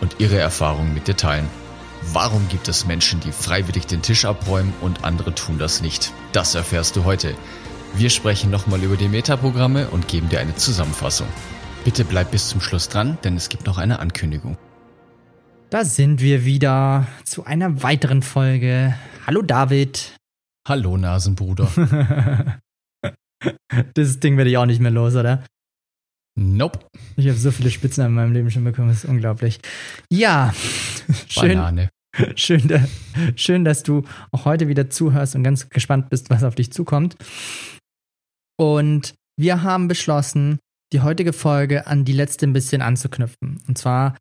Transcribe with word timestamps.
und 0.00 0.16
ihre 0.18 0.38
Erfahrungen 0.38 0.94
mit 0.94 1.08
dir 1.08 1.16
teilen. 1.16 1.48
Warum 2.12 2.48
gibt 2.48 2.68
es 2.68 2.86
Menschen, 2.86 3.20
die 3.20 3.32
freiwillig 3.32 3.86
den 3.86 4.02
Tisch 4.02 4.24
abräumen 4.24 4.72
und 4.80 5.04
andere 5.04 5.34
tun 5.34 5.58
das 5.58 5.82
nicht? 5.82 6.12
Das 6.32 6.54
erfährst 6.54 6.96
du 6.96 7.04
heute. 7.04 7.34
Wir 7.94 8.10
sprechen 8.10 8.50
nochmal 8.50 8.82
über 8.82 8.96
die 8.96 9.08
Metaprogramme 9.08 9.88
und 9.88 10.08
geben 10.08 10.28
dir 10.28 10.40
eine 10.40 10.54
Zusammenfassung. 10.54 11.26
Bitte 11.84 12.04
bleib 12.04 12.30
bis 12.30 12.48
zum 12.48 12.60
Schluss 12.60 12.88
dran, 12.88 13.18
denn 13.24 13.36
es 13.36 13.48
gibt 13.48 13.66
noch 13.66 13.78
eine 13.78 13.98
Ankündigung. 13.98 14.56
Da 15.70 15.84
sind 15.84 16.20
wir 16.20 16.44
wieder 16.44 17.06
zu 17.24 17.44
einer 17.44 17.82
weiteren 17.82 18.22
Folge. 18.22 18.94
Hallo 19.26 19.42
David. 19.42 20.16
Hallo 20.66 20.96
Nasenbruder. 20.96 21.68
das 23.94 24.20
Ding 24.20 24.36
werde 24.36 24.50
ich 24.50 24.56
auch 24.56 24.66
nicht 24.66 24.80
mehr 24.80 24.90
los, 24.90 25.14
oder? 25.14 25.44
Nope. 26.38 26.78
Ich 27.16 27.26
habe 27.26 27.36
so 27.36 27.50
viele 27.50 27.68
Spitznamen 27.68 28.10
in 28.10 28.14
meinem 28.14 28.32
Leben 28.32 28.50
schon 28.50 28.62
bekommen, 28.62 28.88
das 28.88 29.02
ist 29.02 29.10
unglaublich. 29.10 29.58
Ja, 30.08 30.54
schön, 31.28 31.54
Banane. 31.54 31.90
schön, 32.36 32.88
schön, 33.34 33.64
dass 33.64 33.82
du 33.82 34.04
auch 34.30 34.44
heute 34.44 34.68
wieder 34.68 34.88
zuhörst 34.88 35.34
und 35.34 35.42
ganz 35.42 35.68
gespannt 35.68 36.10
bist, 36.10 36.30
was 36.30 36.44
auf 36.44 36.54
dich 36.54 36.72
zukommt. 36.72 37.16
Und 38.56 39.14
wir 39.36 39.64
haben 39.64 39.88
beschlossen, 39.88 40.60
die 40.92 41.00
heutige 41.00 41.32
Folge 41.32 41.88
an 41.88 42.04
die 42.04 42.12
letzte 42.12 42.46
ein 42.46 42.52
bisschen 42.52 42.82
anzuknüpfen. 42.82 43.60
Und 43.66 43.76
zwar 43.76 44.16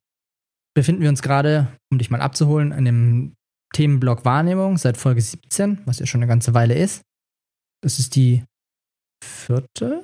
befinden 0.75 1.03
wir 1.03 1.09
uns 1.09 1.21
gerade, 1.21 1.67
um 1.91 1.99
dich 1.99 2.09
mal 2.09 2.21
abzuholen, 2.21 2.71
in 2.71 2.85
dem 2.85 3.33
Themenblock 3.75 4.25
Wahrnehmung 4.25 4.77
seit 4.77 4.97
Folge 4.97 5.21
17, 5.21 5.83
was 5.85 5.99
ja 5.99 6.07
schon 6.07 6.21
eine 6.21 6.27
ganze 6.27 6.55
Weile 6.55 6.73
ist. 6.73 7.03
Das 7.83 7.99
ist 7.99 8.15
die 8.15 8.43
vierte? 9.23 10.03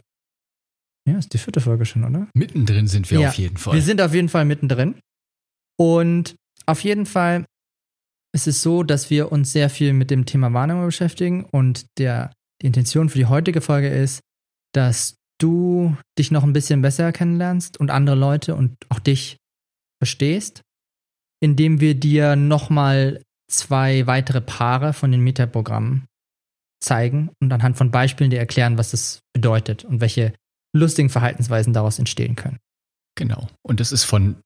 Ja, 1.08 1.18
ist 1.18 1.34
die 1.34 1.38
vierte 1.38 1.60
Folge 1.60 1.86
schon, 1.86 2.04
oder? 2.04 2.28
Mittendrin 2.34 2.88
sind 2.88 3.10
wir 3.12 3.20
Ja, 3.20 3.30
auf 3.30 3.36
jeden 3.36 3.58
Fall. 3.58 3.74
Wir 3.74 3.82
sind 3.82 4.02
auf 4.02 4.14
jeden 4.14 4.30
Fall 4.30 4.46
mittendrin. 4.46 4.96
Und 5.78 6.36
auf 6.66 6.82
jeden 6.84 7.06
Fall 7.06 7.46
ist 8.34 8.48
es 8.48 8.62
so, 8.62 8.84
dass 8.84 9.10
wir 9.10 9.32
uns 9.32 9.52
sehr 9.52 9.70
viel 9.70 9.94
mit 9.94 10.12
dem 10.12 10.26
Thema 10.26 10.54
Wahrnehmung 10.54 10.86
beschäftigen 10.86 11.44
und 11.46 11.86
der, 11.98 12.32
die 12.62 12.68
Intention 12.68 13.10
für 13.10 13.18
die 13.18 13.26
heutige 13.26 13.62
Folge 13.62 13.90
ist, 13.90 14.22
dass 14.74 15.16
du 15.40 15.96
dich 16.18 16.32
noch 16.32 16.44
ein 16.44 16.54
bisschen 16.54 16.82
besser 16.82 17.12
kennenlernst 17.12 17.80
und 17.80 17.92
andere 17.92 18.16
Leute 18.16 18.56
und 18.56 18.76
auch 18.90 19.00
dich 19.00 19.38
verstehst, 20.02 20.62
indem 21.42 21.80
wir 21.80 21.96
dir 21.96 22.36
nochmal 22.36 23.22
zwei 23.52 24.08
weitere 24.08 24.42
Paare 24.42 24.94
von 24.94 25.12
den 25.12 25.22
Metaprogrammen 25.22 26.06
zeigen 26.82 27.30
und 27.42 27.52
anhand 27.52 27.78
von 27.78 27.92
Beispielen 27.92 28.30
dir 28.30 28.40
erklären, 28.40 28.78
was 28.78 28.92
das 28.92 29.20
bedeutet 29.34 29.86
und 29.86 30.02
welche 30.02 30.34
lustigen 30.76 31.10
Verhaltensweisen 31.10 31.74
daraus 31.74 32.00
entstehen 32.00 32.36
können. 32.36 32.60
Genau. 33.16 33.48
Und 33.62 33.80
es 33.80 33.92
ist 33.92 34.04
von, 34.04 34.42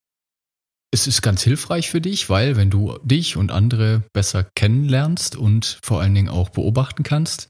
es 0.92 1.08
ist 1.08 1.22
ganz 1.22 1.42
hilfreich 1.44 1.89
für 1.89 2.02
dich, 2.02 2.30
weil 2.30 2.56
wenn 2.56 2.70
du 2.70 2.97
dich 3.03 3.38
und 3.38 3.52
andere 3.52 4.03
besser 4.14 4.43
kennenlernst 4.55 5.36
und 5.36 5.80
vor 5.83 6.02
allen 6.02 6.14
Dingen 6.14 6.30
auch 6.30 6.49
beobachten 6.49 7.04
kannst, 7.04 7.49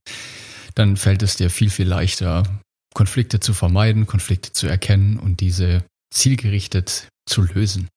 dann 0.76 0.96
fällt 0.98 1.24
es 1.24 1.36
dir 1.36 1.50
viel, 1.50 1.70
viel 1.70 1.88
leichter, 1.88 2.44
Konflikte 2.94 3.40
zu 3.40 3.54
vermeiden, 3.54 4.06
Konflikte 4.08 4.54
zu 4.54 4.68
erkennen 4.68 5.18
und 5.18 5.40
diese 5.40 5.84
zielgerichtet 6.14 7.10
zu 7.28 7.42
lösen. 7.42 7.90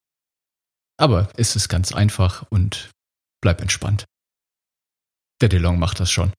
Aber 0.99 1.31
es 1.37 1.57
ist 1.57 1.69
ganz 1.69 1.93
einfach 1.93 2.47
und 2.51 2.91
bleib 3.43 3.61
entspannt. 3.61 4.05
Der 5.41 5.49
DeLong 5.49 5.79
macht 5.79 6.01
das 6.01 6.11
schon. 6.11 6.33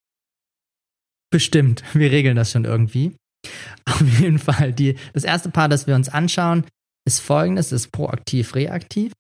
Bestimmt, 1.32 1.84
wir 1.94 2.12
regeln 2.12 2.36
das 2.36 2.52
schon 2.52 2.66
irgendwie. 2.66 3.16
Auf 3.86 4.20
jeden 4.20 4.40
Fall, 4.40 4.74
die, 4.74 4.98
das 5.14 5.24
erste 5.24 5.50
Paar, 5.50 5.70
das 5.70 5.88
wir 5.88 5.96
uns 5.96 6.10
anschauen, 6.10 6.66
ist 7.06 7.20
folgendes, 7.20 7.72
ist 7.72 7.92
proaktiv-reaktiv. 7.92 9.14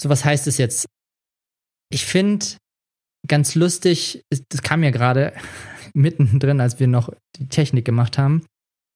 So, 0.00 0.08
was 0.08 0.24
heißt 0.24 0.46
es 0.46 0.58
jetzt? 0.58 0.86
Ich 1.92 2.04
finde 2.04 2.46
ganz 3.28 3.54
lustig, 3.54 4.22
das 4.48 4.62
kam 4.62 4.82
ja 4.82 4.90
gerade 4.90 5.32
mittendrin, 5.94 6.60
als 6.60 6.80
wir 6.80 6.86
noch 6.86 7.12
die 7.36 7.48
Technik 7.48 7.84
gemacht 7.84 8.18
haben, 8.18 8.46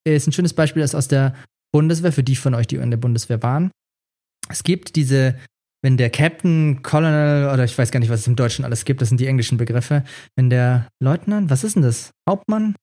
ist 0.07 0.27
ein 0.27 0.33
schönes 0.33 0.55
Beispiel, 0.55 0.83
das 0.83 0.95
aus 0.95 1.09
der 1.09 1.35
Bundeswehr, 1.73 2.13
für 2.13 2.23
die 2.23 2.37
von 2.37 2.55
euch, 2.55 2.67
die 2.67 2.77
in 2.77 2.91
der 2.91 2.97
Bundeswehr 2.97 3.43
waren. 3.43 3.71
Es 4.49 4.63
gibt 4.63 4.97
diese, 4.97 5.37
wenn 5.83 5.97
der 5.97 6.11
Captain, 6.11 6.83
Colonel 6.83 7.53
oder 7.53 7.65
ich 7.65 7.77
weiß 7.77 7.91
gar 7.91 8.01
nicht, 8.01 8.09
was 8.09 8.21
es 8.21 8.27
im 8.27 8.37
Deutschen 8.37 8.65
alles 8.65 8.85
gibt, 8.85 9.03
das 9.03 9.09
sind 9.09 9.21
die 9.21 9.27
englischen 9.27 9.59
Begriffe, 9.59 10.05
wenn 10.37 10.49
der 10.49 10.89
Leutnant, 11.03 11.51
was 11.51 11.65
ist 11.65 11.75
denn 11.75 11.83
das? 11.83 12.13
Hauptmann? 12.29 12.77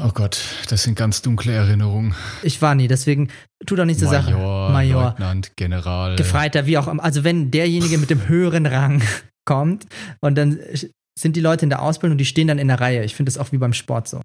Oh 0.00 0.10
Gott, 0.12 0.42
das 0.68 0.82
sind 0.82 0.96
ganz 0.96 1.22
dunkle 1.22 1.52
Erinnerungen. 1.52 2.14
Ich 2.42 2.60
war 2.60 2.74
nie, 2.74 2.88
deswegen 2.88 3.28
tu 3.64 3.76
doch 3.76 3.84
nicht 3.84 4.00
so 4.00 4.08
Sachen. 4.08 4.34
Major, 4.34 4.70
Major. 4.70 5.02
Leutnant, 5.10 5.56
General. 5.56 6.16
Gefreiter, 6.16 6.66
wie 6.66 6.78
auch 6.78 6.88
immer. 6.88 7.02
Also 7.02 7.22
wenn 7.22 7.52
derjenige 7.52 7.98
mit 7.98 8.10
dem 8.10 8.26
höheren 8.26 8.66
Rang 8.66 9.02
kommt 9.44 9.86
und 10.20 10.36
dann 10.36 10.58
sind 11.16 11.36
die 11.36 11.40
Leute 11.40 11.64
in 11.64 11.70
der 11.70 11.82
Ausbildung 11.82 12.14
und 12.14 12.18
die 12.18 12.24
stehen 12.24 12.48
dann 12.48 12.58
in 12.58 12.68
der 12.68 12.80
Reihe. 12.80 13.04
Ich 13.04 13.14
finde 13.14 13.30
das 13.30 13.38
auch 13.38 13.52
wie 13.52 13.58
beim 13.58 13.72
Sport 13.72 14.08
so. 14.08 14.20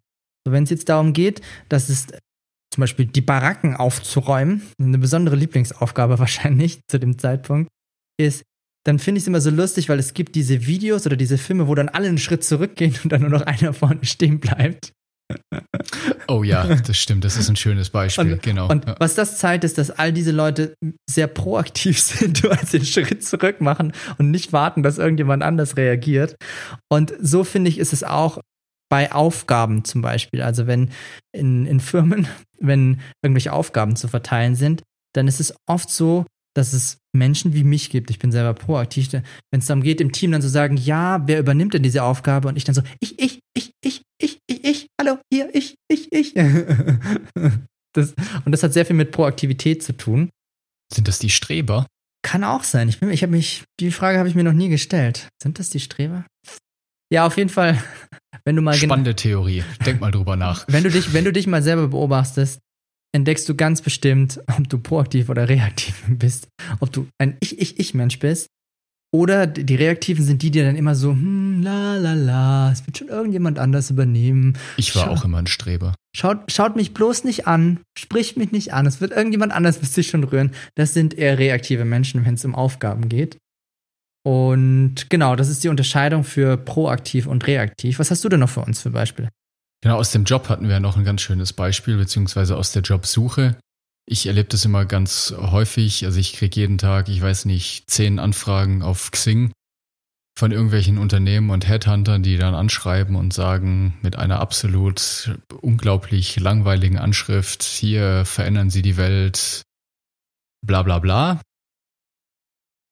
so 0.46 0.52
wenn 0.52 0.64
es 0.64 0.72
jetzt 0.72 0.90
darum 0.90 1.14
geht, 1.14 1.42
dass 1.70 1.90
es 1.90 2.08
zum 2.74 2.82
Beispiel 2.82 3.06
die 3.06 3.22
Baracken 3.22 3.76
aufzuräumen, 3.76 4.64
eine 4.80 4.98
besondere 4.98 5.36
Lieblingsaufgabe 5.36 6.18
wahrscheinlich 6.20 6.80
zu 6.88 7.00
dem 7.00 7.20
Zeitpunkt, 7.20 7.70
ist, 8.20 8.44
dann 8.86 8.98
finde 8.98 9.20
ich 9.20 9.24
es 9.24 9.28
immer 9.28 9.42
so 9.42 9.50
lustig, 9.52 9.90
weil 9.90 10.00
es 10.00 10.14
gibt 10.14 10.36
diese 10.36 10.66
Videos 10.66 11.06
oder 11.06 11.16
diese 11.16 11.38
Filme, 11.38 11.68
wo 11.68 11.76
dann 11.76 11.90
alle 11.90 12.08
einen 12.08 12.18
Schritt 12.18 12.44
zurückgehen 12.44 12.96
und 13.04 13.12
dann 13.12 13.22
nur 13.22 13.30
noch 13.30 13.42
einer 13.46 13.74
vorne 13.74 14.04
stehen 14.04 14.40
bleibt. 14.40 14.94
Oh 16.28 16.44
ja, 16.44 16.64
das 16.76 16.98
stimmt, 16.98 17.24
das 17.24 17.38
ist 17.38 17.50
ein 17.50 17.56
schönes 17.56 17.90
Beispiel, 17.90 18.34
Und, 18.34 18.44
genau. 18.44 18.70
und 18.70 18.86
ja. 18.86 18.96
was 19.00 19.16
das 19.16 19.38
zeigt, 19.38 19.64
ist, 19.64 19.78
dass 19.78 19.92
all 19.92 20.14
diese 20.14 20.32
Leute 20.32 20.76
sehr 21.10 21.28
proaktiv 21.28 22.00
sind, 22.02 22.44
du 22.44 22.50
also 22.50 22.78
den 22.78 22.86
Schritt 22.86 23.26
zurück 23.26 23.62
machen 23.62 23.94
und 24.18 24.32
nicht 24.32 24.54
warten, 24.54 24.84
dass 24.84 24.98
irgendjemand 24.98 25.44
anders 25.44 25.78
reagiert. 25.78 26.36
Und 26.90 27.14
so 27.20 27.44
finde 27.44 27.70
ich, 27.70 27.80
ist 27.80 27.94
es 27.94 28.04
auch 28.04 28.40
bei 28.90 29.12
Aufgaben 29.12 29.84
zum 29.86 30.02
Beispiel. 30.02 30.42
Also 30.42 30.68
wenn 30.68 30.90
in, 31.32 31.66
in 31.66 31.80
Firmen, 31.80 32.28
wenn 32.60 33.00
irgendwelche 33.24 33.54
Aufgaben 33.54 33.96
zu 33.96 34.08
verteilen 34.08 34.56
sind, 34.56 34.84
dann 35.14 35.28
ist 35.28 35.40
es 35.40 35.54
oft 35.68 35.90
so, 35.90 36.26
dass 36.56 36.74
es 36.74 36.98
Menschen 37.14 37.54
wie 37.54 37.64
mich 37.64 37.90
gibt. 37.90 38.10
Ich 38.10 38.20
bin 38.20 38.32
selber 38.32 38.54
proaktiv. 38.54 39.12
Wenn 39.14 39.24
es 39.60 39.68
darum 39.68 39.84
geht, 39.84 40.02
im 40.02 40.12
Team 40.12 40.32
dann 40.32 40.42
zu 40.42 40.50
sagen, 40.50 40.78
ja, 40.78 41.28
wer 41.28 41.40
übernimmt 41.40 41.74
denn 41.74 41.84
diese 41.84 42.04
Aufgabe? 42.04 42.48
Und 42.48 42.58
ich 42.58 42.64
dann 42.64 42.76
so, 42.76 42.82
ich, 43.00 43.18
ich, 43.20 43.40
ich, 43.56 43.72
ich, 43.82 44.02
ich, 44.02 44.02
ich, 44.02 44.02
ich, 44.02 44.02
hallo, 45.10 45.20
hier, 45.34 45.54
ich, 45.54 45.76
ich, 45.92 46.12
ich. 46.12 46.34
das, 47.94 48.14
und 48.46 48.52
das 48.52 48.64
hat 48.64 48.74
sehr 48.74 48.86
viel 48.86 48.96
mit 48.96 49.12
Proaktivität 49.12 49.84
zu 49.84 49.96
tun. 49.96 50.30
Sind 50.94 51.08
das 51.08 51.20
die 51.20 51.30
Streber? 51.30 51.86
Kann 52.26 52.44
auch 52.44 52.64
sein. 52.64 52.90
Ich, 52.90 53.00
bin- 53.00 53.10
ich 53.12 53.22
habe 53.24 53.32
mich, 53.32 53.64
die 53.80 53.92
Frage 53.92 54.18
habe 54.18 54.28
ich 54.30 54.36
mir 54.36 54.44
noch 54.44 54.54
nie 54.54 54.70
gestellt. 54.70 55.28
Sind 55.42 55.60
das 55.60 55.70
die 55.70 55.80
Streber? 55.80 56.26
Ja, 57.12 57.26
auf 57.26 57.38
jeden 57.38 57.50
Fall, 57.50 57.82
wenn 58.46 58.56
du 58.56 58.62
mal 58.62 58.74
Spannende 58.74 59.16
Theorie. 59.16 59.64
Denk 59.86 60.02
mal 60.02 60.12
drüber 60.12 60.36
nach. 60.36 60.66
wenn 60.68 60.84
du 60.84 60.90
dich, 60.92 61.14
wenn 61.14 61.26
du 61.26 61.32
dich 61.34 61.48
mal 61.48 61.64
selber 61.64 61.88
beobachtest, 61.88 62.60
entdeckst 63.16 63.48
du 63.50 63.56
ganz 63.56 63.82
bestimmt, 63.82 64.40
ob 64.48 64.70
du 64.70 64.78
proaktiv 64.78 65.30
oder 65.30 65.50
reaktiv 65.50 66.04
bist. 66.08 66.48
Ob 66.80 66.92
du 66.92 67.08
ein 67.18 67.38
Ich-Ich-Ich-Mensch 67.40 68.20
bist. 68.20 68.48
Oder 69.12 69.48
die 69.48 69.76
Reaktiven 69.76 70.24
sind 70.24 70.44
die, 70.44 70.52
die 70.52 70.62
dann 70.62 70.76
immer 70.76 70.94
so, 70.94 71.12
hm, 71.12 71.64
la 71.64 71.96
la 71.96 72.14
la, 72.14 72.72
es 72.72 72.86
wird 72.86 72.98
schon 73.00 73.08
irgendjemand 73.08 73.58
anders 73.58 73.90
übernehmen. 73.90 74.56
Ich 74.78 74.96
war 74.96 75.06
Schau. 75.06 75.12
auch 75.12 75.26
immer 75.26 75.40
ein 75.40 75.48
Streber. 75.48 75.96
Schaut, 76.16 76.52
schaut 76.52 76.76
mich 76.76 76.94
bloß 76.94 77.24
nicht 77.24 77.48
an, 77.48 77.80
spricht 77.98 78.38
mich 78.38 78.52
nicht 78.52 78.74
an, 78.74 78.86
es 78.86 79.02
wird 79.02 79.12
irgendjemand 79.12 79.52
anders 79.52 79.82
wird 79.82 79.92
sich 79.92 80.08
schon 80.08 80.24
rühren. 80.24 80.52
Das 80.76 80.94
sind 80.94 81.16
eher 81.16 81.40
reaktive 81.40 81.86
Menschen, 81.86 82.24
wenn 82.24 82.36
es 82.36 82.46
um 82.46 82.54
Aufgaben 82.54 83.10
geht. 83.10 83.38
Und 84.24 85.10
genau, 85.10 85.36
das 85.36 85.50
ist 85.50 85.64
die 85.64 85.70
Unterscheidung 85.70 86.24
für 86.24 86.58
proaktiv 86.58 87.26
und 87.26 87.48
reaktiv. 87.48 87.98
Was 87.98 88.12
hast 88.12 88.24
du 88.24 88.30
denn 88.30 88.42
noch 88.42 88.50
für 88.50 88.62
uns 88.62 88.82
für 88.82 88.92
Beispiele? 88.92 89.30
Genau, 89.82 89.98
aus 89.98 90.12
dem 90.12 90.26
Job 90.26 90.50
hatten 90.50 90.68
wir 90.68 90.80
noch 90.80 90.98
ein 90.98 91.06
ganz 91.06 91.22
schönes 91.22 91.54
Beispiel, 91.54 91.98
beziehungsweise 91.98 92.58
aus 92.58 92.74
der 92.74 92.82
Jobsuche. 92.82 93.56
Ich 94.12 94.26
erlebe 94.26 94.50
das 94.50 94.66
immer 94.66 94.86
ganz 94.86 95.36
häufig. 95.38 96.04
Also 96.04 96.20
ich 96.20 96.34
kriege 96.34 96.60
jeden 96.60 96.80
Tag, 96.80 97.10
ich 97.10 97.22
weiß 97.22 97.46
nicht, 97.46 97.92
zehn 97.92 98.18
Anfragen 98.18 98.82
auf 98.82 99.12
Xing 99.12 99.52
von 100.36 100.52
irgendwelchen 100.52 100.98
Unternehmen 100.98 101.52
und 101.52 101.68
Headhuntern, 101.68 102.24
die 102.24 102.38
dann 102.38 102.56
anschreiben 102.56 103.16
und 103.16 103.36
sagen 103.36 104.00
mit 104.02 104.16
einer 104.16 104.40
absolut 104.40 105.38
unglaublich 105.62 106.40
langweiligen 106.40 106.98
Anschrift, 106.98 107.62
hier 107.62 108.26
verändern 108.26 108.72
Sie 108.72 108.82
die 108.82 108.98
Welt, 108.98 109.62
bla 110.66 110.82
bla 110.82 110.98
bla. 110.98 111.40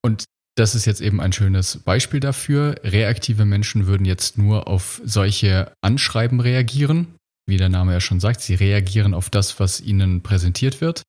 Und 0.04 0.26
das 0.56 0.76
ist 0.76 0.86
jetzt 0.86 1.02
eben 1.02 1.20
ein 1.20 1.34
schönes 1.34 1.80
Beispiel 1.80 2.20
dafür. 2.20 2.76
Reaktive 2.84 3.46
Menschen 3.46 3.88
würden 3.88 4.06
jetzt 4.06 4.38
nur 4.38 4.68
auf 4.68 5.02
solche 5.04 5.74
Anschreiben 5.82 6.42
reagieren. 6.42 7.17
Wie 7.48 7.58
der 7.58 7.70
Name 7.70 7.94
ja 7.94 8.02
schon 8.02 8.20
sagt, 8.20 8.42
sie 8.42 8.56
reagieren 8.56 9.14
auf 9.14 9.30
das, 9.30 9.60
was 9.60 9.80
ihnen 9.80 10.22
präsentiert 10.22 10.82
wird. 10.82 11.04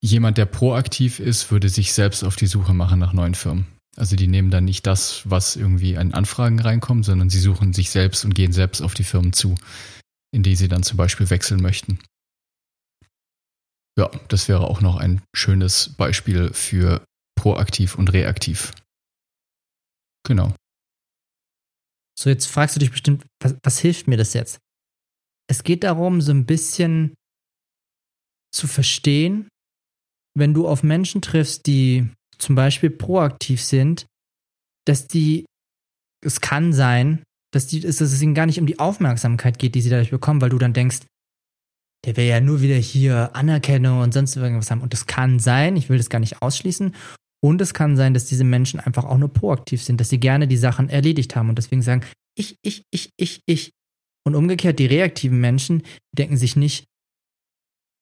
Jemand, 0.00 0.38
der 0.38 0.46
proaktiv 0.46 1.18
ist, 1.18 1.50
würde 1.50 1.68
sich 1.68 1.92
selbst 1.92 2.22
auf 2.22 2.36
die 2.36 2.46
Suche 2.46 2.74
machen 2.74 3.00
nach 3.00 3.12
neuen 3.12 3.34
Firmen. 3.34 3.66
Also 3.96 4.16
die 4.16 4.26
nehmen 4.26 4.50
dann 4.50 4.64
nicht 4.64 4.86
das, 4.86 5.28
was 5.28 5.56
irgendwie 5.56 5.96
an 5.96 6.14
Anfragen 6.14 6.60
reinkommt, 6.60 7.04
sondern 7.04 7.30
sie 7.30 7.40
suchen 7.40 7.72
sich 7.72 7.90
selbst 7.90 8.24
und 8.24 8.34
gehen 8.34 8.52
selbst 8.52 8.82
auf 8.82 8.94
die 8.94 9.04
Firmen 9.04 9.32
zu, 9.32 9.54
in 10.32 10.42
die 10.42 10.56
sie 10.56 10.68
dann 10.68 10.82
zum 10.82 10.96
Beispiel 10.96 11.30
wechseln 11.30 11.62
möchten. 11.62 11.98
Ja, 13.96 14.10
das 14.28 14.48
wäre 14.48 14.66
auch 14.68 14.80
noch 14.80 14.96
ein 14.96 15.22
schönes 15.34 15.94
Beispiel 15.96 16.52
für 16.52 17.04
proaktiv 17.36 17.94
und 17.94 18.12
reaktiv. 18.12 18.72
Genau. 20.26 20.54
So, 22.18 22.30
jetzt 22.30 22.46
fragst 22.46 22.76
du 22.76 22.80
dich 22.80 22.90
bestimmt, 22.90 23.24
was, 23.42 23.56
was 23.62 23.78
hilft 23.78 24.08
mir 24.08 24.16
das 24.16 24.34
jetzt? 24.34 24.58
Es 25.48 25.62
geht 25.62 25.84
darum, 25.84 26.20
so 26.20 26.32
ein 26.32 26.46
bisschen 26.46 27.14
zu 28.52 28.66
verstehen, 28.66 29.48
wenn 30.36 30.54
du 30.54 30.66
auf 30.66 30.82
Menschen 30.82 31.22
triffst, 31.22 31.66
die 31.66 32.08
zum 32.38 32.54
Beispiel 32.54 32.90
proaktiv 32.90 33.62
sind, 33.62 34.06
dass 34.86 35.06
die, 35.06 35.44
es 36.24 36.40
kann 36.40 36.72
sein, 36.72 37.22
dass, 37.52 37.66
die, 37.66 37.80
dass 37.80 38.00
es 38.00 38.20
ihnen 38.20 38.34
gar 38.34 38.46
nicht 38.46 38.58
um 38.58 38.66
die 38.66 38.78
Aufmerksamkeit 38.78 39.58
geht, 39.58 39.74
die 39.74 39.80
sie 39.80 39.90
dadurch 39.90 40.10
bekommen, 40.10 40.40
weil 40.40 40.50
du 40.50 40.58
dann 40.58 40.72
denkst, 40.72 41.00
der 42.04 42.16
will 42.16 42.24
ja 42.24 42.40
nur 42.40 42.60
wieder 42.60 42.76
hier 42.76 43.34
Anerkennung 43.34 44.00
und 44.00 44.12
sonst 44.12 44.36
irgendwas 44.36 44.70
haben. 44.70 44.82
Und 44.82 44.92
das 44.92 45.06
kann 45.06 45.38
sein, 45.38 45.76
ich 45.76 45.88
will 45.88 45.96
das 45.96 46.10
gar 46.10 46.18
nicht 46.18 46.42
ausschließen. 46.42 46.94
Und 47.42 47.60
es 47.60 47.74
kann 47.74 47.96
sein, 47.96 48.14
dass 48.14 48.26
diese 48.26 48.44
Menschen 48.44 48.80
einfach 48.80 49.04
auch 49.04 49.18
nur 49.18 49.32
proaktiv 49.32 49.82
sind, 49.82 50.00
dass 50.00 50.08
sie 50.08 50.18
gerne 50.18 50.48
die 50.48 50.56
Sachen 50.56 50.88
erledigt 50.88 51.36
haben 51.36 51.48
und 51.48 51.58
deswegen 51.58 51.82
sagen, 51.82 52.02
ich, 52.36 52.56
ich, 52.62 52.82
ich, 52.90 53.10
ich, 53.16 53.40
ich. 53.46 53.70
Und 54.26 54.34
umgekehrt, 54.34 54.78
die 54.78 54.86
reaktiven 54.86 55.40
Menschen 55.40 55.82
denken 56.16 56.36
sich 56.36 56.56
nicht, 56.56 56.84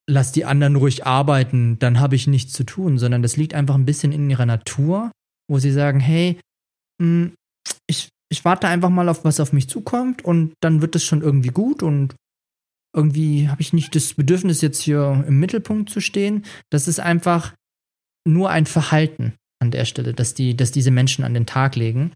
lass 0.08 0.32
die 0.32 0.44
anderen 0.44 0.76
ruhig 0.76 1.06
arbeiten, 1.06 1.78
dann 1.78 2.00
habe 2.00 2.16
ich 2.16 2.26
nichts 2.26 2.52
zu 2.52 2.64
tun, 2.64 2.98
sondern 2.98 3.22
das 3.22 3.36
liegt 3.36 3.54
einfach 3.54 3.74
ein 3.74 3.86
bisschen 3.86 4.12
in 4.12 4.28
ihrer 4.30 4.46
Natur, 4.46 5.10
wo 5.48 5.58
sie 5.58 5.72
sagen, 5.72 6.00
hey, 6.00 6.40
hm, 7.00 7.34
ich, 7.88 8.08
ich 8.30 8.44
warte 8.44 8.68
einfach 8.68 8.90
mal 8.90 9.08
auf 9.08 9.24
was 9.24 9.40
auf 9.40 9.52
mich 9.52 9.68
zukommt 9.68 10.24
und 10.24 10.54
dann 10.60 10.80
wird 10.80 10.96
es 10.96 11.04
schon 11.04 11.22
irgendwie 11.22 11.50
gut 11.50 11.82
und 11.82 12.14
irgendwie 12.94 13.48
habe 13.48 13.62
ich 13.62 13.72
nicht 13.72 13.94
das 13.94 14.14
Bedürfnis, 14.14 14.60
jetzt 14.60 14.82
hier 14.82 15.24
im 15.26 15.40
Mittelpunkt 15.40 15.88
zu 15.88 16.00
stehen. 16.00 16.44
Das 16.70 16.88
ist 16.88 17.00
einfach 17.00 17.54
nur 18.26 18.50
ein 18.50 18.66
Verhalten 18.66 19.34
an 19.60 19.70
der 19.70 19.84
Stelle, 19.86 20.12
dass, 20.12 20.34
die, 20.34 20.56
dass 20.56 20.72
diese 20.72 20.90
Menschen 20.90 21.24
an 21.24 21.34
den 21.34 21.46
Tag 21.46 21.76
legen. 21.76 22.12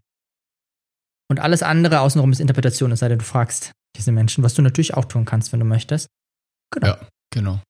Und 1.29 1.39
alles 1.39 1.63
andere 1.63 2.01
außenrum 2.01 2.31
ist 2.31 2.39
Interpretation, 2.39 2.91
es 2.91 2.99
sei 2.99 3.09
denn, 3.09 3.19
du 3.19 3.25
fragst 3.25 3.71
diese 3.97 4.11
Menschen, 4.11 4.43
was 4.43 4.53
du 4.53 4.61
natürlich 4.61 4.93
auch 4.93 5.05
tun 5.05 5.25
kannst, 5.25 5.51
wenn 5.51 5.59
du 5.59 5.65
möchtest. 5.65 6.07
Genau. 6.71 6.87
Ja, 6.87 7.07
genau. 7.33 7.61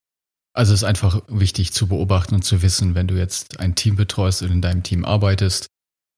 Also 0.53 0.73
es 0.73 0.81
ist 0.81 0.87
einfach 0.87 1.21
wichtig 1.27 1.71
zu 1.71 1.87
beobachten 1.87 2.35
und 2.35 2.43
zu 2.43 2.61
wissen, 2.61 2.95
wenn 2.95 3.07
du 3.07 3.15
jetzt 3.15 3.59
ein 3.59 3.75
Team 3.75 3.95
betreust 3.95 4.41
und 4.41 4.51
in 4.51 4.61
deinem 4.61 4.83
Team 4.83 5.05
arbeitest, 5.05 5.67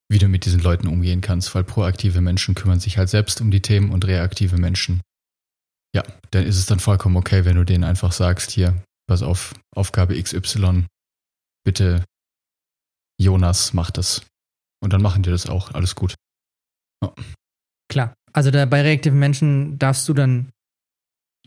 wie 0.09 0.17
du 0.17 0.27
mit 0.27 0.45
diesen 0.45 0.61
Leuten 0.61 0.87
umgehen 0.87 1.21
kannst, 1.21 1.53
weil 1.53 1.63
proaktive 1.63 2.21
Menschen 2.21 2.55
kümmern 2.55 2.79
sich 2.79 2.97
halt 2.97 3.09
selbst 3.09 3.41
um 3.41 3.51
die 3.51 3.61
Themen 3.61 3.91
und 3.91 4.05
reaktive 4.05 4.57
Menschen. 4.57 5.01
Ja, 5.93 6.03
dann 6.31 6.45
ist 6.45 6.57
es 6.57 6.65
dann 6.65 6.79
vollkommen 6.79 7.17
okay, 7.17 7.45
wenn 7.45 7.57
du 7.57 7.65
denen 7.65 7.83
einfach 7.83 8.11
sagst, 8.11 8.51
hier, 8.51 8.81
pass 9.07 9.23
auf, 9.23 9.53
Aufgabe 9.75 10.21
XY, 10.21 10.85
bitte 11.65 12.05
Jonas 13.19 13.73
macht 13.73 13.97
das. 13.97 14.25
Und 14.81 14.93
dann 14.93 15.01
machen 15.01 15.23
die 15.23 15.31
das 15.31 15.47
auch, 15.47 15.73
alles 15.73 15.95
gut. 15.95 16.15
Ja. 17.03 17.13
Klar, 17.89 18.13
also 18.33 18.51
da, 18.51 18.65
bei 18.65 18.81
reaktiven 18.81 19.19
Menschen 19.19 19.79
darfst 19.79 20.07
du 20.07 20.13
dann 20.13 20.49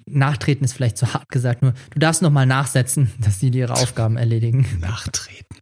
nachtreten 0.06 0.64
ist 0.64 0.72
vielleicht 0.72 0.98
zu 0.98 1.12
hart 1.14 1.28
gesagt, 1.28 1.62
nur 1.62 1.74
du 1.90 1.98
darfst 1.98 2.22
noch 2.22 2.30
mal 2.30 2.46
nachsetzen, 2.46 3.12
dass 3.20 3.40
sie 3.40 3.48
ihre 3.48 3.74
Aufgaben 3.74 4.16
erledigen. 4.16 4.66
Nachtreten. 4.80 5.58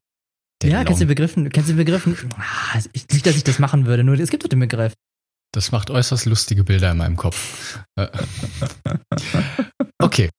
Der 0.62 0.70
ja, 0.70 0.84
kennst 0.84 1.00
du 1.00 1.06
den 1.06 1.08
Begriff? 1.08 1.34
Kennst 1.34 1.68
du 1.68 1.72
den 1.72 1.76
Begriff? 1.76 2.06
Ah, 2.36 2.78
nicht, 2.94 3.26
dass 3.26 3.36
ich 3.36 3.44
das 3.44 3.58
machen 3.58 3.86
würde, 3.86 4.04
nur 4.04 4.18
es 4.18 4.30
gibt 4.30 4.44
doch 4.44 4.48
den 4.48 4.60
Begriff. 4.60 4.94
Das 5.52 5.72
macht 5.72 5.90
äußerst 5.90 6.26
lustige 6.26 6.64
Bilder 6.64 6.92
in 6.92 6.98
meinem 6.98 7.16
Kopf. 7.16 7.82
okay. 9.98 10.30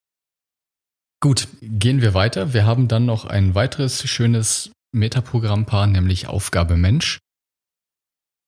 Gut, 1.21 1.47
gehen 1.61 2.01
wir 2.01 2.13
weiter. 2.13 2.53
Wir 2.53 2.65
haben 2.65 2.87
dann 2.87 3.05
noch 3.05 3.25
ein 3.25 3.53
weiteres 3.55 4.07
schönes 4.07 4.71
Metaprogrammpaar, 4.93 5.87
nämlich 5.87 6.27
Aufgabe 6.27 6.77
Mensch. 6.77 7.19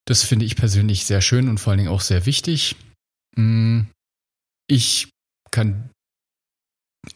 Das 0.05 0.23
finde 0.23 0.45
ich 0.45 0.55
persönlich 0.55 1.05
sehr 1.05 1.21
schön 1.21 1.47
und 1.47 1.59
vor 1.59 1.71
allen 1.71 1.79
Dingen 1.79 1.91
auch 1.91 2.01
sehr 2.01 2.25
wichtig. 2.25 2.75
Hm, 3.35 3.87
ich 4.67 5.09
kann, 5.51 5.89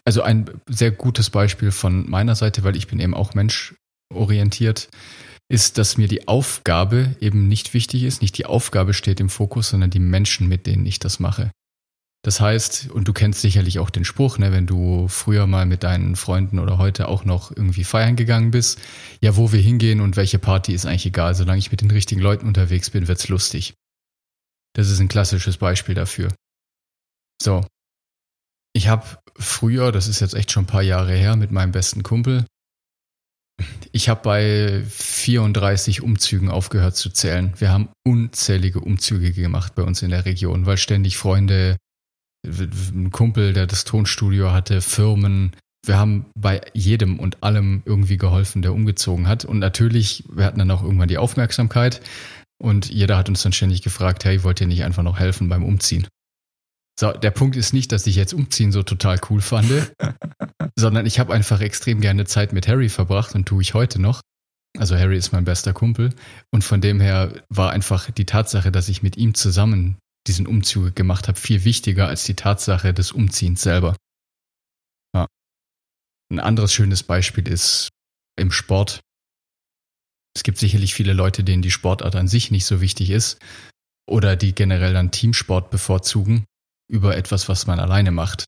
also 0.06 0.22
ein 0.22 0.50
sehr 0.69 0.92
gutes 0.92 1.30
Beispiel 1.30 1.72
von 1.72 2.10
meiner 2.10 2.36
Seite, 2.36 2.63
weil 2.63 2.75
ich 2.75 2.88
bin 2.88 3.00
eben 3.00 3.13
auch 3.13 3.34
menschorientiert, 3.34 4.89
ist, 5.50 5.78
dass 5.78 5.98
mir 5.98 6.07
die 6.07 6.28
Aufgabe 6.28 7.16
eben 7.19 7.48
nicht 7.48 7.74
wichtig 7.74 8.04
ist. 8.04 8.22
Nicht 8.22 8.38
die 8.38 8.45
Aufgabe 8.45 8.94
steht 8.94 9.19
im 9.19 9.30
Fokus, 9.30 9.69
sondern 9.69 9.89
die 9.89 10.00
Menschen, 10.00 10.48
mit 10.48 10.68
denen 10.68 10.86
ich 10.86 11.00
das 11.00 11.19
mache. 11.19 11.51
Das 12.24 12.42
heißt, 12.42 12.90
und 12.92 13.08
du 13.08 13.14
kennst 13.14 13.42
sicherlich 13.42 13.80
auch 13.80 13.90
den 13.90 14.04
Spruch, 14.04 14.38
ne, 14.38 14.52
wenn 14.52 14.66
du 14.66 15.08
früher 15.08 15.48
mal 15.48 15.66
mit 15.66 15.84
deinen 15.84 16.16
Freunden 16.16 16.60
oder 16.60 16.78
heute 16.78 17.08
auch 17.08 17.24
noch 17.24 17.56
irgendwie 17.56 17.84
feiern 17.84 18.16
gegangen 18.16 18.52
bist, 18.52 18.80
ja, 19.22 19.38
wo 19.38 19.52
wir 19.52 19.62
hingehen 19.62 20.02
und 20.02 20.18
welche 20.18 20.40
Party 20.40 20.74
ist 20.74 20.86
eigentlich 20.86 21.06
egal, 21.06 21.36
solange 21.36 21.60
ich 21.60 21.72
mit 21.72 21.81
den 21.81 21.92
richtigen 21.92 22.22
Leuten 22.22 22.48
unterwegs 22.48 22.90
bin, 22.90 23.08
wird's 23.08 23.30
lustig. 23.30 23.75
Das 24.74 24.90
ist 24.90 25.00
ein 25.00 25.08
klassisches 25.08 25.58
Beispiel 25.58 25.96
dafür. 25.96 26.34
So. 27.42 27.66
Ich 28.74 28.90
habe 28.90 29.06
früher, 29.38 29.92
das 29.92 30.08
ist 30.08 30.20
jetzt 30.20 30.36
echt 30.36 30.52
schon 30.52 30.63
ein 30.63 30.68
paar 30.68 30.84
Jahre 30.84 31.13
her, 31.13 31.36
mit 31.36 31.52
meinem 31.52 31.72
besten 31.72 32.04
Kumpel, 32.04 32.46
ich 33.92 34.10
habe 34.10 34.22
bei 34.22 34.84
34 34.88 36.04
Umzügen 36.04 36.50
aufgehört 36.50 36.96
zu 36.96 37.10
zählen. 37.10 37.54
Wir 37.58 37.72
haben 37.72 37.90
unzählige 38.06 38.80
Umzüge 38.80 39.31
gemacht 39.31 39.75
bei 39.75 39.84
uns 39.84 40.02
in 40.02 40.12
der 40.12 40.25
Region, 40.25 40.66
weil 40.66 40.78
ständig 40.78 41.18
Freunde 41.18 41.78
ein 42.48 43.12
Kumpel, 43.12 43.54
der 43.54 43.68
das 43.68 43.84
Tonstudio 43.84 44.52
hatte, 44.52 44.82
Firmen. 44.82 45.52
Wir 45.86 45.98
haben 45.98 46.26
bei 46.36 46.62
jedem 46.74 47.20
und 47.20 47.44
allem 47.44 47.82
irgendwie 47.86 48.18
geholfen, 48.18 48.62
der 48.62 48.74
umgezogen 48.74 49.27
hat. 49.27 49.46
Und 49.46 49.60
natürlich, 49.60 50.24
wir 50.32 50.46
hatten 50.46 50.60
dann 50.60 50.72
auch 50.72 50.84
irgendwann 50.84 51.08
die 51.08 51.18
Aufmerksamkeit 51.18 52.01
und 52.60 52.89
jeder 52.89 53.18
hat 53.18 53.30
uns 53.30 53.44
dann 53.44 53.54
ständig 53.54 53.82
gefragt, 53.82 54.25
hey, 54.25 54.44
wollt 54.44 54.62
ihr 54.62 54.68
nicht 54.68 54.84
einfach 54.84 55.04
noch 55.04 55.20
helfen 55.20 55.50
beim 55.50 55.63
Umziehen? 55.63 56.08
So, 57.00 57.12
der 57.12 57.32
Punkt 57.32 57.56
ist 57.56 57.74
nicht, 57.74 57.92
dass 57.92 58.08
ich 58.08 58.16
jetzt 58.16 58.34
Umziehen 58.34 58.72
so 58.72 58.82
total 58.82 59.20
cool 59.30 59.42
fand, 59.42 59.72
sondern 60.75 61.06
ich 61.06 61.20
habe 61.20 61.34
einfach 61.34 61.62
extrem 61.62 62.01
gerne 62.01 62.25
Zeit 62.25 62.54
mit 62.54 62.68
Harry 62.68 62.89
verbracht 62.89 63.36
und 63.36 63.46
tue 63.46 63.62
ich 63.62 63.75
heute 63.75 64.01
noch. 64.01 64.22
Also 64.77 64.98
Harry 64.98 65.18
ist 65.18 65.32
mein 65.32 65.46
bester 65.46 65.74
Kumpel 65.74 66.13
und 66.51 66.63
von 66.63 66.82
dem 66.82 67.00
her 67.00 67.44
war 67.50 67.72
einfach 67.72 68.12
die 68.12 68.25
Tatsache, 68.25 68.72
dass 68.72 68.89
ich 68.89 69.04
mit 69.04 69.18
ihm 69.18 69.34
zusammen 69.34 69.98
diesen 70.27 70.48
Umzug 70.48 70.96
gemacht 70.96 71.27
habe, 71.27 71.39
viel 71.39 71.63
wichtiger 71.63 72.07
als 72.07 72.24
die 72.24 72.36
Tatsache 72.36 72.93
des 72.93 73.12
Umziehens 73.12 73.62
selber. 73.62 73.96
Ja. 75.15 75.27
Ein 76.31 76.39
anderes 76.39 76.74
schönes 76.74 77.03
Beispiel 77.03 77.48
ist 77.48 77.89
im 78.38 78.51
Sport. 78.51 79.01
Es 80.36 80.43
gibt 80.43 80.57
sicherlich 80.57 80.93
viele 80.93 81.13
Leute, 81.13 81.43
denen 81.43 81.62
die 81.62 81.72
Sportart 81.72 82.15
an 82.15 82.27
sich 82.27 82.51
nicht 82.51 82.65
so 82.65 82.81
wichtig 82.81 83.10
ist 83.10 83.39
oder 84.07 84.36
die 84.36 84.53
generell 84.53 84.93
dann 84.93 85.12
Teamsport 85.12 85.72
bevorzugen 85.72 86.46
über 86.89 87.17
etwas, 87.17 87.50
was 87.50 87.67
man 87.67 87.79
alleine 87.79 88.12
macht. 88.12 88.46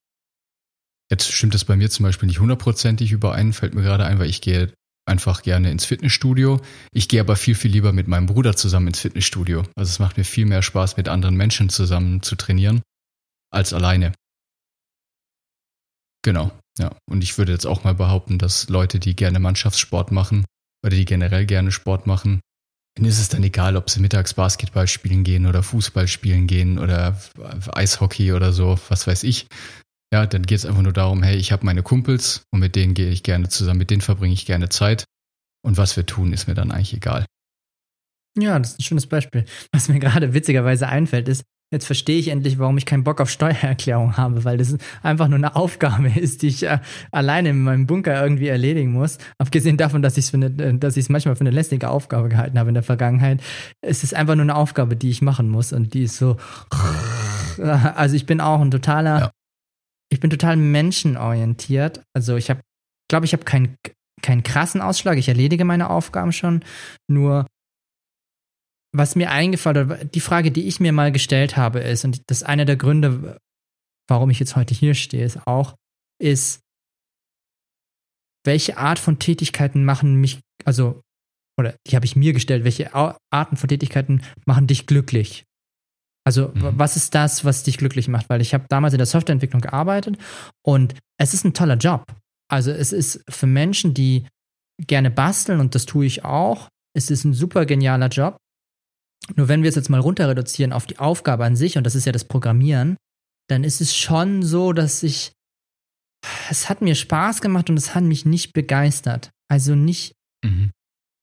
Jetzt 1.11 1.31
stimmt 1.31 1.55
es 1.55 1.65
bei 1.65 1.75
mir 1.75 1.89
zum 1.89 2.03
Beispiel 2.03 2.27
nicht 2.27 2.39
hundertprozentig 2.39 3.11
überein, 3.11 3.53
fällt 3.53 3.73
mir 3.73 3.81
gerade 3.81 4.05
ein, 4.05 4.19
weil 4.19 4.29
ich 4.29 4.41
gehe 4.41 4.71
einfach 5.09 5.41
gerne 5.41 5.71
ins 5.71 5.85
Fitnessstudio. 5.85 6.61
Ich 6.93 7.09
gehe 7.09 7.19
aber 7.19 7.35
viel, 7.35 7.55
viel 7.55 7.71
lieber 7.71 7.91
mit 7.91 8.07
meinem 8.07 8.27
Bruder 8.27 8.55
zusammen 8.55 8.87
ins 8.87 9.01
Fitnessstudio. 9.01 9.63
Also 9.75 9.89
es 9.89 9.99
macht 9.99 10.17
mir 10.17 10.23
viel 10.23 10.45
mehr 10.45 10.61
Spaß, 10.61 10.95
mit 10.95 11.09
anderen 11.09 11.35
Menschen 11.35 11.69
zusammen 11.69 12.21
zu 12.21 12.35
trainieren, 12.35 12.81
als 13.51 13.73
alleine. 13.73 14.13
Genau, 16.23 16.51
ja. 16.77 16.95
Und 17.09 17.23
ich 17.23 17.37
würde 17.37 17.51
jetzt 17.51 17.65
auch 17.65 17.83
mal 17.83 17.95
behaupten, 17.95 18.37
dass 18.37 18.69
Leute, 18.69 18.99
die 18.99 19.15
gerne 19.15 19.39
Mannschaftssport 19.39 20.11
machen 20.11 20.45
oder 20.85 20.95
die 20.95 21.05
generell 21.05 21.45
gerne 21.45 21.71
Sport 21.71 22.07
machen, 22.07 22.41
denen 22.97 23.09
ist 23.09 23.19
es 23.19 23.29
dann 23.29 23.43
egal, 23.43 23.77
ob 23.77 23.89
sie 23.89 24.01
mittags 24.01 24.33
Basketball 24.33 24.87
spielen 24.87 25.23
gehen 25.23 25.45
oder 25.45 25.63
Fußball 25.63 26.07
spielen 26.07 26.47
gehen 26.47 26.79
oder 26.79 27.19
Eishockey 27.71 28.33
oder 28.33 28.51
so, 28.51 28.79
was 28.89 29.07
weiß 29.07 29.23
ich. 29.23 29.47
Ja, 30.11 30.25
dann 30.25 30.43
geht 30.43 30.57
es 30.57 30.65
einfach 30.65 30.81
nur 30.81 30.93
darum, 30.93 31.21
hey, 31.21 31.37
ich 31.37 31.51
habe 31.51 31.65
meine 31.65 31.83
Kumpels 31.83 32.43
und 32.51 32.59
mit 32.59 32.75
denen 32.75 32.95
gehe 32.95 33.09
ich 33.09 33.21
gerne 33.23 33.49
zusammen, 33.49 33.79
mit 33.79 33.91
denen 33.91 34.01
verbringe 34.01 34.33
ich 34.33 34.45
gerne 34.45 34.69
Zeit. 34.69 35.05
Und 35.61 35.77
was 35.77 35.95
wir 35.97 36.05
tun, 36.05 36.33
ist 36.33 36.47
mir 36.47 36.55
dann 36.55 36.71
eigentlich 36.71 36.93
egal. 36.93 37.25
Ja, 38.37 38.57
das 38.57 38.71
ist 38.71 38.79
ein 38.79 38.83
schönes 38.83 39.07
Beispiel. 39.07 39.45
Was 39.71 39.89
mir 39.89 39.99
gerade 39.99 40.33
witzigerweise 40.33 40.87
einfällt, 40.87 41.27
ist, 41.27 41.43
jetzt 41.71 41.85
verstehe 41.85 42.17
ich 42.17 42.29
endlich, 42.29 42.57
warum 42.57 42.77
ich 42.77 42.85
keinen 42.85 43.03
Bock 43.03 43.21
auf 43.21 43.29
Steuererklärung 43.29 44.17
habe, 44.17 44.43
weil 44.43 44.57
das 44.57 44.75
einfach 45.03 45.27
nur 45.27 45.37
eine 45.37 45.55
Aufgabe 45.55 46.09
ist, 46.09 46.41
die 46.41 46.47
ich 46.47 46.63
äh, 46.63 46.79
alleine 47.11 47.49
in 47.49 47.61
meinem 47.61 47.85
Bunker 47.85 48.21
irgendwie 48.21 48.47
erledigen 48.47 48.91
muss. 48.91 49.17
Abgesehen 49.37 49.77
davon, 49.77 50.01
dass 50.01 50.17
ich 50.17 50.25
es 50.25 50.33
äh, 50.33 50.73
dass 50.73 50.97
ich 50.97 51.05
es 51.05 51.09
manchmal 51.09 51.35
für 51.35 51.41
eine 51.41 51.51
lästige 51.51 51.89
Aufgabe 51.89 52.29
gehalten 52.29 52.57
habe 52.57 52.69
in 52.69 52.73
der 52.75 52.83
Vergangenheit. 52.83 53.41
Es 53.81 54.03
ist 54.03 54.15
einfach 54.15 54.35
nur 54.35 54.43
eine 54.43 54.55
Aufgabe, 54.55 54.95
die 54.95 55.09
ich 55.09 55.21
machen 55.21 55.49
muss 55.49 55.73
und 55.73 55.93
die 55.93 56.03
ist 56.03 56.17
so, 56.17 56.37
also 57.59 58.15
ich 58.15 58.25
bin 58.25 58.41
auch 58.41 58.61
ein 58.61 58.71
totaler, 58.71 59.19
ja. 59.19 59.31
Ich 60.11 60.19
bin 60.19 60.29
total 60.29 60.57
menschenorientiert. 60.57 62.01
Also 62.13 62.35
ich 62.35 62.49
habe, 62.49 62.61
glaube 63.09 63.25
ich, 63.25 63.33
habe 63.33 63.43
keinen 63.43 63.77
keinen 64.21 64.43
krassen 64.43 64.81
Ausschlag. 64.81 65.17
Ich 65.17 65.29
erledige 65.29 65.65
meine 65.65 65.89
Aufgaben 65.89 66.31
schon. 66.31 66.63
Nur 67.07 67.47
was 68.91 69.15
mir 69.15 69.31
eingefallen 69.31 69.89
hat, 69.89 70.15
die 70.15 70.19
Frage, 70.19 70.51
die 70.51 70.67
ich 70.67 70.79
mir 70.79 70.91
mal 70.91 71.11
gestellt 71.11 71.57
habe, 71.57 71.79
ist, 71.79 72.05
und 72.05 72.23
das 72.27 72.41
ist 72.41 72.43
einer 72.43 72.65
der 72.65 72.75
Gründe, 72.75 73.37
warum 74.07 74.29
ich 74.29 74.39
jetzt 74.39 74.55
heute 74.55 74.73
hier 74.73 74.95
stehe, 74.95 75.23
ist 75.23 75.45
auch, 75.45 75.75
ist, 76.19 76.61
welche 78.45 78.77
Art 78.77 78.97
von 78.97 79.19
Tätigkeiten 79.19 79.85
machen 79.85 80.15
mich, 80.15 80.39
also, 80.65 81.01
oder 81.59 81.75
die 81.85 81.95
habe 81.95 82.05
ich 82.05 82.15
mir 82.15 82.33
gestellt, 82.33 82.63
welche 82.63 82.95
Arten 82.95 83.57
von 83.57 83.69
Tätigkeiten 83.69 84.23
machen 84.45 84.65
dich 84.65 84.87
glücklich? 84.87 85.45
Also, 86.25 86.49
mhm. 86.49 86.73
was 86.77 86.95
ist 86.95 87.15
das, 87.15 87.45
was 87.45 87.63
dich 87.63 87.77
glücklich 87.77 88.07
macht? 88.07 88.29
Weil 88.29 88.41
ich 88.41 88.53
habe 88.53 88.65
damals 88.69 88.93
in 88.93 88.99
der 88.99 89.07
Softwareentwicklung 89.07 89.61
gearbeitet 89.61 90.17
und 90.65 90.95
es 91.19 91.33
ist 91.33 91.45
ein 91.45 91.53
toller 91.53 91.77
Job. 91.77 92.03
Also, 92.49 92.71
es 92.71 92.91
ist 92.91 93.23
für 93.29 93.47
Menschen, 93.47 93.93
die 93.93 94.27
gerne 94.87 95.11
basteln 95.11 95.59
und 95.59 95.75
das 95.75 95.85
tue 95.85 96.05
ich 96.05 96.23
auch. 96.23 96.69
Es 96.95 97.11
ist 97.11 97.23
ein 97.23 97.33
super 97.33 97.65
genialer 97.65 98.07
Job. 98.07 98.37
Nur 99.35 99.47
wenn 99.47 99.63
wir 99.63 99.69
es 99.69 99.75
jetzt 99.75 99.89
mal 99.89 99.99
runter 99.99 100.27
reduzieren 100.27 100.73
auf 100.73 100.85
die 100.85 100.99
Aufgabe 100.99 101.45
an 101.45 101.55
sich, 101.55 101.77
und 101.77 101.83
das 101.83 101.95
ist 101.95 102.05
ja 102.05 102.11
das 102.11 102.25
Programmieren, 102.25 102.97
dann 103.49 103.63
ist 103.63 103.81
es 103.81 103.95
schon 103.95 104.43
so, 104.43 104.73
dass 104.73 105.03
ich, 105.03 105.33
es 106.49 106.69
hat 106.69 106.81
mir 106.81 106.95
Spaß 106.95 107.41
gemacht 107.41 107.69
und 107.69 107.77
es 107.77 107.95
hat 107.95 108.03
mich 108.03 108.25
nicht 108.25 108.53
begeistert. 108.53 109.31
Also 109.49 109.75
nicht 109.75 110.13
mhm. 110.43 110.71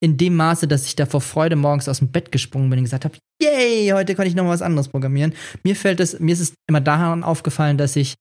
in 0.02 0.16
dem 0.16 0.36
Maße, 0.36 0.68
dass 0.68 0.86
ich 0.86 0.96
da 0.96 1.06
vor 1.06 1.20
Freude 1.20 1.56
morgens 1.56 1.88
aus 1.88 1.98
dem 1.98 2.12
Bett 2.12 2.32
gesprungen 2.32 2.70
bin 2.70 2.80
und 2.80 2.84
gesagt 2.84 3.04
habe, 3.04 3.18
yay, 3.42 3.90
heute 3.92 4.14
kann 4.14 4.26
ich 4.26 4.34
noch 4.34 4.46
was 4.46 4.62
anderes 4.62 4.88
programmieren. 4.88 5.34
Mir 5.62 5.76
fällt 5.76 6.00
es, 6.00 6.18
mir 6.20 6.32
ist 6.32 6.40
es 6.40 6.54
immer 6.68 6.80
daran 6.80 7.22
aufgefallen, 7.22 7.78
dass 7.78 7.96
ich 7.96 8.14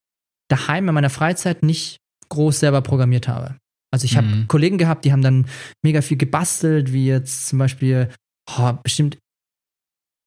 daheim 0.50 0.88
in 0.88 0.94
meiner 0.94 1.10
Freizeit 1.10 1.64
nicht 1.64 1.98
groß 2.30 2.60
selber 2.60 2.82
programmiert 2.82 3.28
habe. 3.28 3.58
Also 3.92 4.06
ich 4.06 4.18
habe 4.18 4.28
mhm. 4.28 4.48
Kollegen 4.48 4.78
gehabt, 4.78 5.06
die 5.06 5.12
haben 5.12 5.22
dann 5.22 5.48
mega 5.84 6.02
viel 6.02 6.18
gebastelt, 6.18 6.92
wie 6.92 7.08
jetzt 7.08 7.48
zum 7.48 7.60
Beispiel 7.60 8.10
oh, 8.58 8.74
bestimmt 8.84 9.18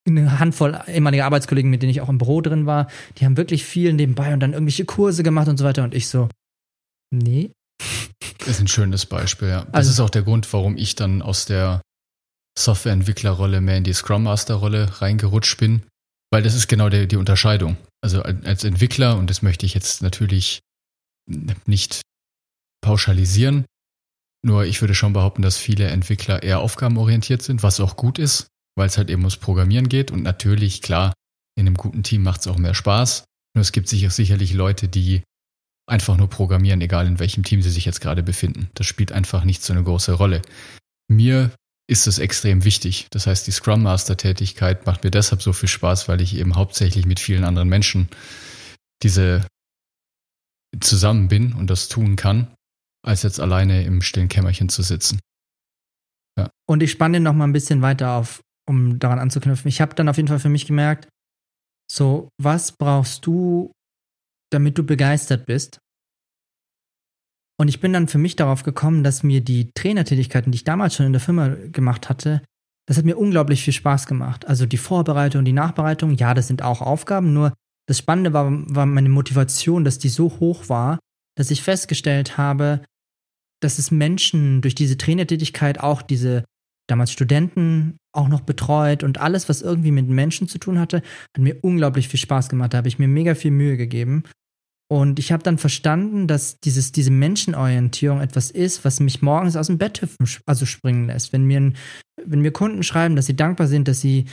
eine 0.07 0.39
Handvoll 0.39 0.81
ehemaliger 0.87 1.27
Arbeitskollegen, 1.27 1.71
mit 1.71 1.83
denen 1.83 1.91
ich 1.91 2.01
auch 2.01 2.09
im 2.09 2.19
Büro 2.19 2.41
drin 2.41 2.67
war, 2.67 2.89
die 3.19 3.25
haben 3.25 3.37
wirklich 3.37 3.65
viel 3.65 3.93
nebenbei 3.93 4.33
und 4.33 4.41
dann 4.41 4.55
irgendwelche 4.55 4.87
Kurse 4.87 5.23
gemacht 5.23 5.49
und 5.49 5.59
so 5.59 5.65
weiter. 5.65 5.85
Und 5.85 5.95
ich 5.95 6.09
so, 6.09 6.29
nee. 7.11 7.51
Das 8.39 8.49
ist 8.49 8.61
ein 8.61 8.69
schönes 8.69 9.05
Beispiel, 9.05 9.49
ja. 9.49 9.65
Das 9.67 9.75
also, 9.75 9.91
ist 9.91 10.01
auch 10.01 10.11
der 10.11 10.23
Grund, 10.23 10.51
warum 10.53 10.77
ich 10.77 10.95
dann 10.95 11.21
aus 11.21 11.45
der 11.45 11.83
Softwareentwicklerrolle 12.65 13.61
mehr 13.61 13.77
in 13.77 13.85
die 13.85 13.93
Scrum 13.93 14.25
Master 14.25 14.55
Rolle 14.55 15.01
reingerutscht 15.01 15.59
bin, 15.59 15.83
weil 16.31 16.43
das 16.43 16.55
ist 16.55 16.69
genau 16.69 16.89
die, 16.89 17.09
die 17.09 17.17
Unterscheidung. 17.17 17.77
Also 18.01 18.23
als 18.23 18.65
Entwickler, 18.65 19.17
und 19.17 19.31
das 19.31 19.43
möchte 19.43 19.67
ich 19.67 19.75
jetzt 19.75 20.03
natürlich 20.03 20.61
nicht 21.67 22.03
pauschalisieren, 22.81 23.65
nur 24.45 24.65
ich 24.65 24.81
würde 24.81 24.95
schon 24.95 25.13
behaupten, 25.13 25.43
dass 25.43 25.59
viele 25.59 25.89
Entwickler 25.89 26.43
eher 26.43 26.61
aufgabenorientiert 26.61 27.43
sind, 27.43 27.63
was 27.63 27.81
auch 27.81 27.97
gut 27.97 28.19
ist 28.19 28.47
weil 28.79 28.87
es 28.87 28.97
halt 28.97 29.11
eben 29.11 29.23
ums 29.23 29.37
Programmieren 29.37 29.91
geht. 29.91 30.11
Und 30.11 30.23
natürlich, 30.23 30.81
klar, 30.81 31.13
in 31.57 31.67
einem 31.67 31.77
guten 31.77 32.03
Team 32.03 32.23
macht 32.23 32.41
es 32.41 32.47
auch 32.47 32.57
mehr 32.57 32.75
Spaß. 32.75 33.25
Nur 33.55 33.61
es 33.61 33.73
gibt 33.73 33.89
sicher, 33.89 34.09
sicherlich 34.09 34.55
Leute, 34.55 34.89
die 34.89 35.23
einfach 35.87 36.17
nur 36.17 36.31
programmieren, 36.31 36.81
egal 36.81 37.07
in 37.07 37.19
welchem 37.19 37.43
Team 37.43 37.61
sie 37.61 37.71
sich 37.71 37.85
jetzt 37.85 38.01
gerade 38.01 38.23
befinden. 38.23 38.71
Das 38.75 38.87
spielt 38.87 39.11
einfach 39.11 39.45
nicht 39.45 39.63
so 39.63 39.73
eine 39.73 39.83
große 39.83 40.13
Rolle. 40.13 40.43
Mir 41.09 41.51
ist 41.89 42.07
es 42.07 42.19
extrem 42.19 42.65
wichtig. 42.65 43.09
Das 43.11 43.27
heißt, 43.27 43.47
die 43.47 43.51
Scrum 43.51 43.83
Master 43.83 44.17
Tätigkeit 44.17 44.87
macht 44.87 45.05
mir 45.05 45.11
deshalb 45.11 45.43
so 45.43 45.53
viel 45.53 45.69
Spaß, 45.69 46.09
weil 46.09 46.21
ich 46.21 46.37
eben 46.37 46.55
hauptsächlich 46.55 47.07
mit 47.07 47.19
vielen 47.19 47.45
anderen 47.45 47.69
Menschen 47.69 48.09
diese 49.03 49.47
zusammen 50.81 51.29
bin 51.29 51.55
und 51.55 51.69
das 51.69 51.89
tun 51.89 52.17
kann, 52.17 52.55
als 53.03 53.23
jetzt 53.23 53.41
alleine 53.41 53.85
im 53.85 54.03
stillen 54.03 54.29
Kämmerchen 54.29 54.69
zu 54.69 54.83
sitzen. 54.83 55.19
Ja. 56.39 56.51
Und 56.69 56.83
ich 56.83 56.91
spanne 56.91 57.21
noch 57.21 57.33
mal 57.33 57.45
ein 57.45 57.53
bisschen 57.53 57.81
weiter 57.81 58.13
auf 58.13 58.43
um 58.69 58.99
daran 58.99 59.19
anzuknüpfen. 59.19 59.69
Ich 59.69 59.81
habe 59.81 59.95
dann 59.95 60.11
auf 60.11 60.19
jeden 60.19 60.29
Fall 60.29 60.39
für 60.39 60.51
mich 60.51 60.67
gemerkt, 60.67 61.09
so, 61.91 62.29
was 62.39 62.73
brauchst 62.73 63.25
du, 63.25 63.73
damit 64.53 64.77
du 64.77 64.85
begeistert 64.85 65.47
bist? 65.47 65.79
Und 67.61 67.69
ich 67.69 67.81
bin 67.81 67.93
dann 67.93 68.09
für 68.09 68.19
mich 68.19 68.37
darauf 68.37 68.63
gekommen, 68.63 69.03
dass 69.03 69.23
mir 69.23 69.41
die 69.41 69.71
Trainertätigkeiten, 69.75 70.53
die 70.53 70.57
ich 70.57 70.65
damals 70.65 70.95
schon 70.95 71.07
in 71.07 71.13
der 71.13 71.21
Firma 71.21 71.49
gemacht 71.73 72.09
hatte, 72.09 72.43
das 72.87 72.97
hat 72.97 73.05
mir 73.05 73.19
unglaublich 73.19 73.63
viel 73.63 73.75
Spaß 73.75 74.07
gemacht. 74.07 74.47
Also 74.47 74.65
die 74.65 74.79
Vorbereitung, 74.79 75.45
die 75.45 75.53
Nachbereitung, 75.53 76.13
ja, 76.13 76.33
das 76.35 76.47
sind 76.47 76.63
auch 76.63 76.81
Aufgaben, 76.81 77.35
nur 77.35 77.53
das 77.87 77.99
Spannende 77.99 78.33
war, 78.33 78.51
war 78.51 78.87
meine 78.87 79.09
Motivation, 79.09 79.85
dass 79.85 79.99
die 79.99 80.09
so 80.09 80.39
hoch 80.41 80.69
war, 80.69 80.99
dass 81.37 81.51
ich 81.51 81.63
festgestellt 81.63 82.39
habe, 82.39 82.83
dass 83.61 83.79
es 83.79 83.91
Menschen 83.91 84.63
durch 84.63 84.75
diese 84.75 84.97
Trainertätigkeit 84.97 85.81
auch 85.81 86.01
diese 86.01 86.45
damals 86.89 87.13
Studenten 87.13 87.99
auch 88.13 88.29
noch 88.29 88.41
betreut 88.41 89.05
und 89.05 89.19
alles, 89.19 89.49
was 89.49 89.63
irgendwie 89.63 89.91
mit 89.91 90.09
Menschen 90.09 90.49
zu 90.49 90.59
tun 90.59 90.79
hatte, 90.79 90.99
hat 90.99 91.39
mir 91.39 91.59
unglaublich 91.63 92.09
viel 92.09 92.21
Spaß 92.21 92.49
gemacht. 92.49 92.73
Da 92.73 92.79
habe 92.79 92.89
ich 92.89 92.99
mir 92.99 93.09
mega 93.09 93.35
viel 93.35 93.51
Mühe 93.51 93.77
gegeben. 93.77 94.25
Und 94.91 95.19
ich 95.19 95.33
habe 95.33 95.43
dann 95.43 95.59
verstanden, 95.59 96.27
dass 96.27 96.61
dieses, 96.61 96.93
diese 96.93 97.11
Menschenorientierung 97.11 98.21
etwas 98.21 98.51
ist, 98.51 98.85
was 98.85 99.01
mich 99.01 99.21
morgens 99.21 99.57
aus 99.57 99.67
dem 99.67 99.77
Bett 99.77 100.01
hüpfen, 100.01 100.27
also 100.47 100.65
springen 100.65 101.09
lässt. 101.09 101.33
Wenn 101.33 101.45
mir, 101.45 101.73
wenn 102.25 102.41
mir 102.41 102.53
Kunden 102.53 102.83
schreiben, 102.83 103.15
dass 103.15 103.27
sie 103.27 103.37
dankbar 103.37 103.67
sind, 103.67 103.87
dass 103.87 104.01
sie 104.01 104.25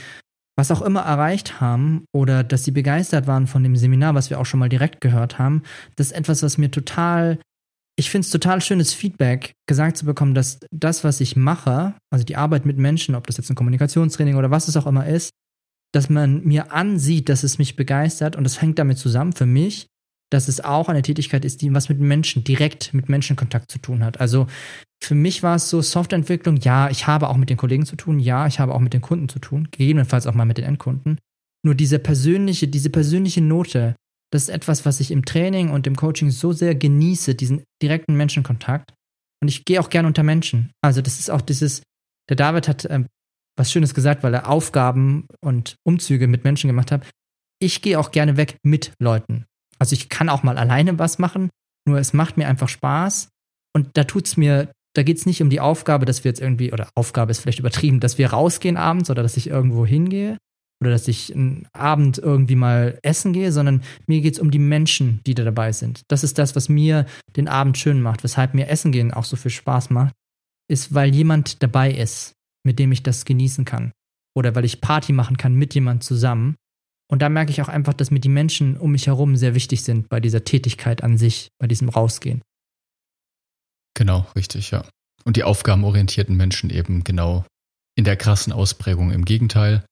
was 0.58 0.70
auch 0.70 0.80
immer 0.80 1.02
erreicht 1.02 1.60
haben 1.60 2.06
oder 2.14 2.42
dass 2.42 2.64
sie 2.64 2.70
begeistert 2.70 3.26
waren 3.26 3.46
von 3.46 3.62
dem 3.62 3.76
Seminar, 3.76 4.14
was 4.14 4.30
wir 4.30 4.40
auch 4.40 4.46
schon 4.46 4.60
mal 4.60 4.70
direkt 4.70 5.02
gehört 5.02 5.38
haben, 5.38 5.62
das 5.96 6.08
ist 6.08 6.12
etwas, 6.14 6.42
was 6.42 6.56
mir 6.56 6.70
total 6.70 7.38
ich 7.98 8.10
finde 8.10 8.26
es 8.26 8.30
total 8.30 8.60
schönes 8.60 8.92
Feedback, 8.92 9.54
gesagt 9.66 9.96
zu 9.96 10.04
bekommen, 10.04 10.34
dass 10.34 10.60
das, 10.70 11.02
was 11.02 11.20
ich 11.20 11.34
mache, 11.34 11.94
also 12.10 12.24
die 12.24 12.36
Arbeit 12.36 12.66
mit 12.66 12.76
Menschen, 12.76 13.14
ob 13.14 13.26
das 13.26 13.38
jetzt 13.38 13.48
ein 13.50 13.56
Kommunikationstraining 13.56 14.36
oder 14.36 14.50
was 14.50 14.68
es 14.68 14.76
auch 14.76 14.86
immer 14.86 15.06
ist, 15.06 15.30
dass 15.92 16.10
man 16.10 16.44
mir 16.44 16.72
ansieht, 16.72 17.30
dass 17.30 17.42
es 17.42 17.58
mich 17.58 17.74
begeistert 17.74 18.36
und 18.36 18.44
das 18.44 18.60
hängt 18.60 18.78
damit 18.78 18.98
zusammen 18.98 19.32
für 19.32 19.46
mich, 19.46 19.86
dass 20.30 20.48
es 20.48 20.60
auch 20.60 20.88
eine 20.88 21.02
Tätigkeit 21.02 21.44
ist, 21.44 21.62
die 21.62 21.72
was 21.72 21.88
mit 21.88 22.00
Menschen, 22.00 22.44
direkt 22.44 22.92
mit 22.94 23.08
Menschenkontakt 23.08 23.70
zu 23.70 23.78
tun 23.78 24.04
hat. 24.04 24.20
Also 24.20 24.46
für 25.02 25.14
mich 25.14 25.42
war 25.42 25.56
es 25.56 25.70
so 25.70 25.82
Softwareentwicklung, 25.82 26.56
ja, 26.56 26.90
ich 26.90 27.06
habe 27.06 27.28
auch 27.28 27.36
mit 27.36 27.50
den 27.50 27.56
Kollegen 27.56 27.86
zu 27.86 27.96
tun, 27.96 28.18
ja, 28.18 28.46
ich 28.46 28.58
habe 28.58 28.74
auch 28.74 28.80
mit 28.80 28.92
den 28.92 29.02
Kunden 29.02 29.28
zu 29.28 29.38
tun, 29.38 29.68
gegebenenfalls 29.70 30.26
auch 30.26 30.34
mal 30.34 30.44
mit 30.44 30.58
den 30.58 30.64
Endkunden. 30.64 31.18
Nur 31.64 31.74
diese 31.74 31.98
persönliche, 31.98 32.68
diese 32.68 32.90
persönliche 32.90 33.40
Note, 33.40 33.94
das 34.32 34.44
ist 34.44 34.48
etwas, 34.48 34.84
was 34.84 35.00
ich 35.00 35.10
im 35.10 35.24
Training 35.24 35.70
und 35.70 35.86
im 35.86 35.96
Coaching 35.96 36.30
so 36.30 36.52
sehr 36.52 36.74
genieße, 36.74 37.34
diesen 37.34 37.62
direkten 37.82 38.16
Menschenkontakt. 38.16 38.92
Und 39.40 39.48
ich 39.48 39.64
gehe 39.64 39.80
auch 39.80 39.90
gern 39.90 40.06
unter 40.06 40.22
Menschen. 40.22 40.70
Also 40.82 41.02
das 41.02 41.20
ist 41.20 41.30
auch 41.30 41.42
dieses, 41.42 41.82
der 42.28 42.36
David 42.36 42.68
hat 42.68 42.84
äh, 42.86 43.04
was 43.56 43.72
Schönes 43.72 43.94
gesagt, 43.94 44.22
weil 44.22 44.34
er 44.34 44.48
Aufgaben 44.48 45.26
und 45.40 45.76
Umzüge 45.84 46.26
mit 46.26 46.44
Menschen 46.44 46.68
gemacht 46.68 46.90
hat. 46.90 47.06
Ich 47.58 47.80
gehe 47.82 47.98
auch 47.98 48.10
gerne 48.10 48.36
weg 48.36 48.58
mit 48.62 48.92
Leuten. 48.98 49.46
Also 49.78 49.94
ich 49.94 50.08
kann 50.08 50.28
auch 50.28 50.42
mal 50.42 50.58
alleine 50.58 50.98
was 50.98 51.18
machen, 51.18 51.50
nur 51.86 51.98
es 51.98 52.12
macht 52.12 52.36
mir 52.36 52.48
einfach 52.48 52.68
Spaß. 52.68 53.28
Und 53.74 53.90
da 53.94 54.04
tut's 54.04 54.36
mir, 54.36 54.70
da 54.94 55.02
geht's 55.02 55.26
nicht 55.26 55.42
um 55.42 55.50
die 55.50 55.60
Aufgabe, 55.60 56.06
dass 56.06 56.24
wir 56.24 56.30
jetzt 56.30 56.40
irgendwie, 56.40 56.72
oder 56.72 56.88
Aufgabe 56.94 57.30
ist 57.30 57.40
vielleicht 57.40 57.58
übertrieben, 57.58 58.00
dass 58.00 58.18
wir 58.18 58.30
rausgehen 58.30 58.76
abends 58.76 59.10
oder 59.10 59.22
dass 59.22 59.36
ich 59.36 59.48
irgendwo 59.48 59.84
hingehe, 59.84 60.38
oder 60.80 60.90
dass 60.90 61.08
ich 61.08 61.34
einen 61.34 61.66
Abend 61.72 62.18
irgendwie 62.18 62.54
mal 62.54 62.98
essen 63.02 63.32
gehe, 63.32 63.52
sondern 63.52 63.82
mir 64.06 64.20
geht 64.20 64.34
es 64.34 64.40
um 64.40 64.50
die 64.50 64.58
Menschen, 64.58 65.20
die 65.26 65.34
da 65.34 65.44
dabei 65.44 65.72
sind. 65.72 66.02
Das 66.08 66.22
ist 66.22 66.38
das, 66.38 66.54
was 66.54 66.68
mir 66.68 67.06
den 67.36 67.48
Abend 67.48 67.78
schön 67.78 68.02
macht, 68.02 68.24
weshalb 68.24 68.54
mir 68.54 68.68
Essen 68.68 68.92
gehen 68.92 69.12
auch 69.12 69.24
so 69.24 69.36
viel 69.36 69.50
Spaß 69.50 69.90
macht, 69.90 70.14
ist, 70.68 70.92
weil 70.92 71.14
jemand 71.14 71.62
dabei 71.62 71.92
ist, 71.92 72.34
mit 72.64 72.78
dem 72.78 72.92
ich 72.92 73.02
das 73.02 73.24
genießen 73.24 73.64
kann. 73.64 73.92
Oder 74.34 74.54
weil 74.54 74.66
ich 74.66 74.82
Party 74.82 75.12
machen 75.12 75.38
kann 75.38 75.54
mit 75.54 75.74
jemand 75.74 76.04
zusammen. 76.04 76.56
Und 77.08 77.22
da 77.22 77.28
merke 77.28 77.50
ich 77.50 77.62
auch 77.62 77.68
einfach, 77.68 77.94
dass 77.94 78.10
mir 78.10 78.20
die 78.20 78.28
Menschen 78.28 78.76
um 78.76 78.92
mich 78.92 79.06
herum 79.06 79.36
sehr 79.36 79.54
wichtig 79.54 79.84
sind 79.84 80.08
bei 80.08 80.20
dieser 80.20 80.44
Tätigkeit 80.44 81.02
an 81.02 81.18
sich, 81.18 81.48
bei 81.58 81.66
diesem 81.66 81.88
Rausgehen. 81.88 82.42
Genau, 83.94 84.26
richtig, 84.34 84.72
ja. 84.72 84.84
Und 85.24 85.36
die 85.36 85.44
aufgabenorientierten 85.44 86.36
Menschen 86.36 86.70
eben 86.70 87.04
genau 87.04 87.44
in 87.96 88.04
der 88.04 88.16
krassen 88.16 88.52
Ausprägung 88.52 89.10
im 89.10 89.24
Gegenteil 89.24 89.84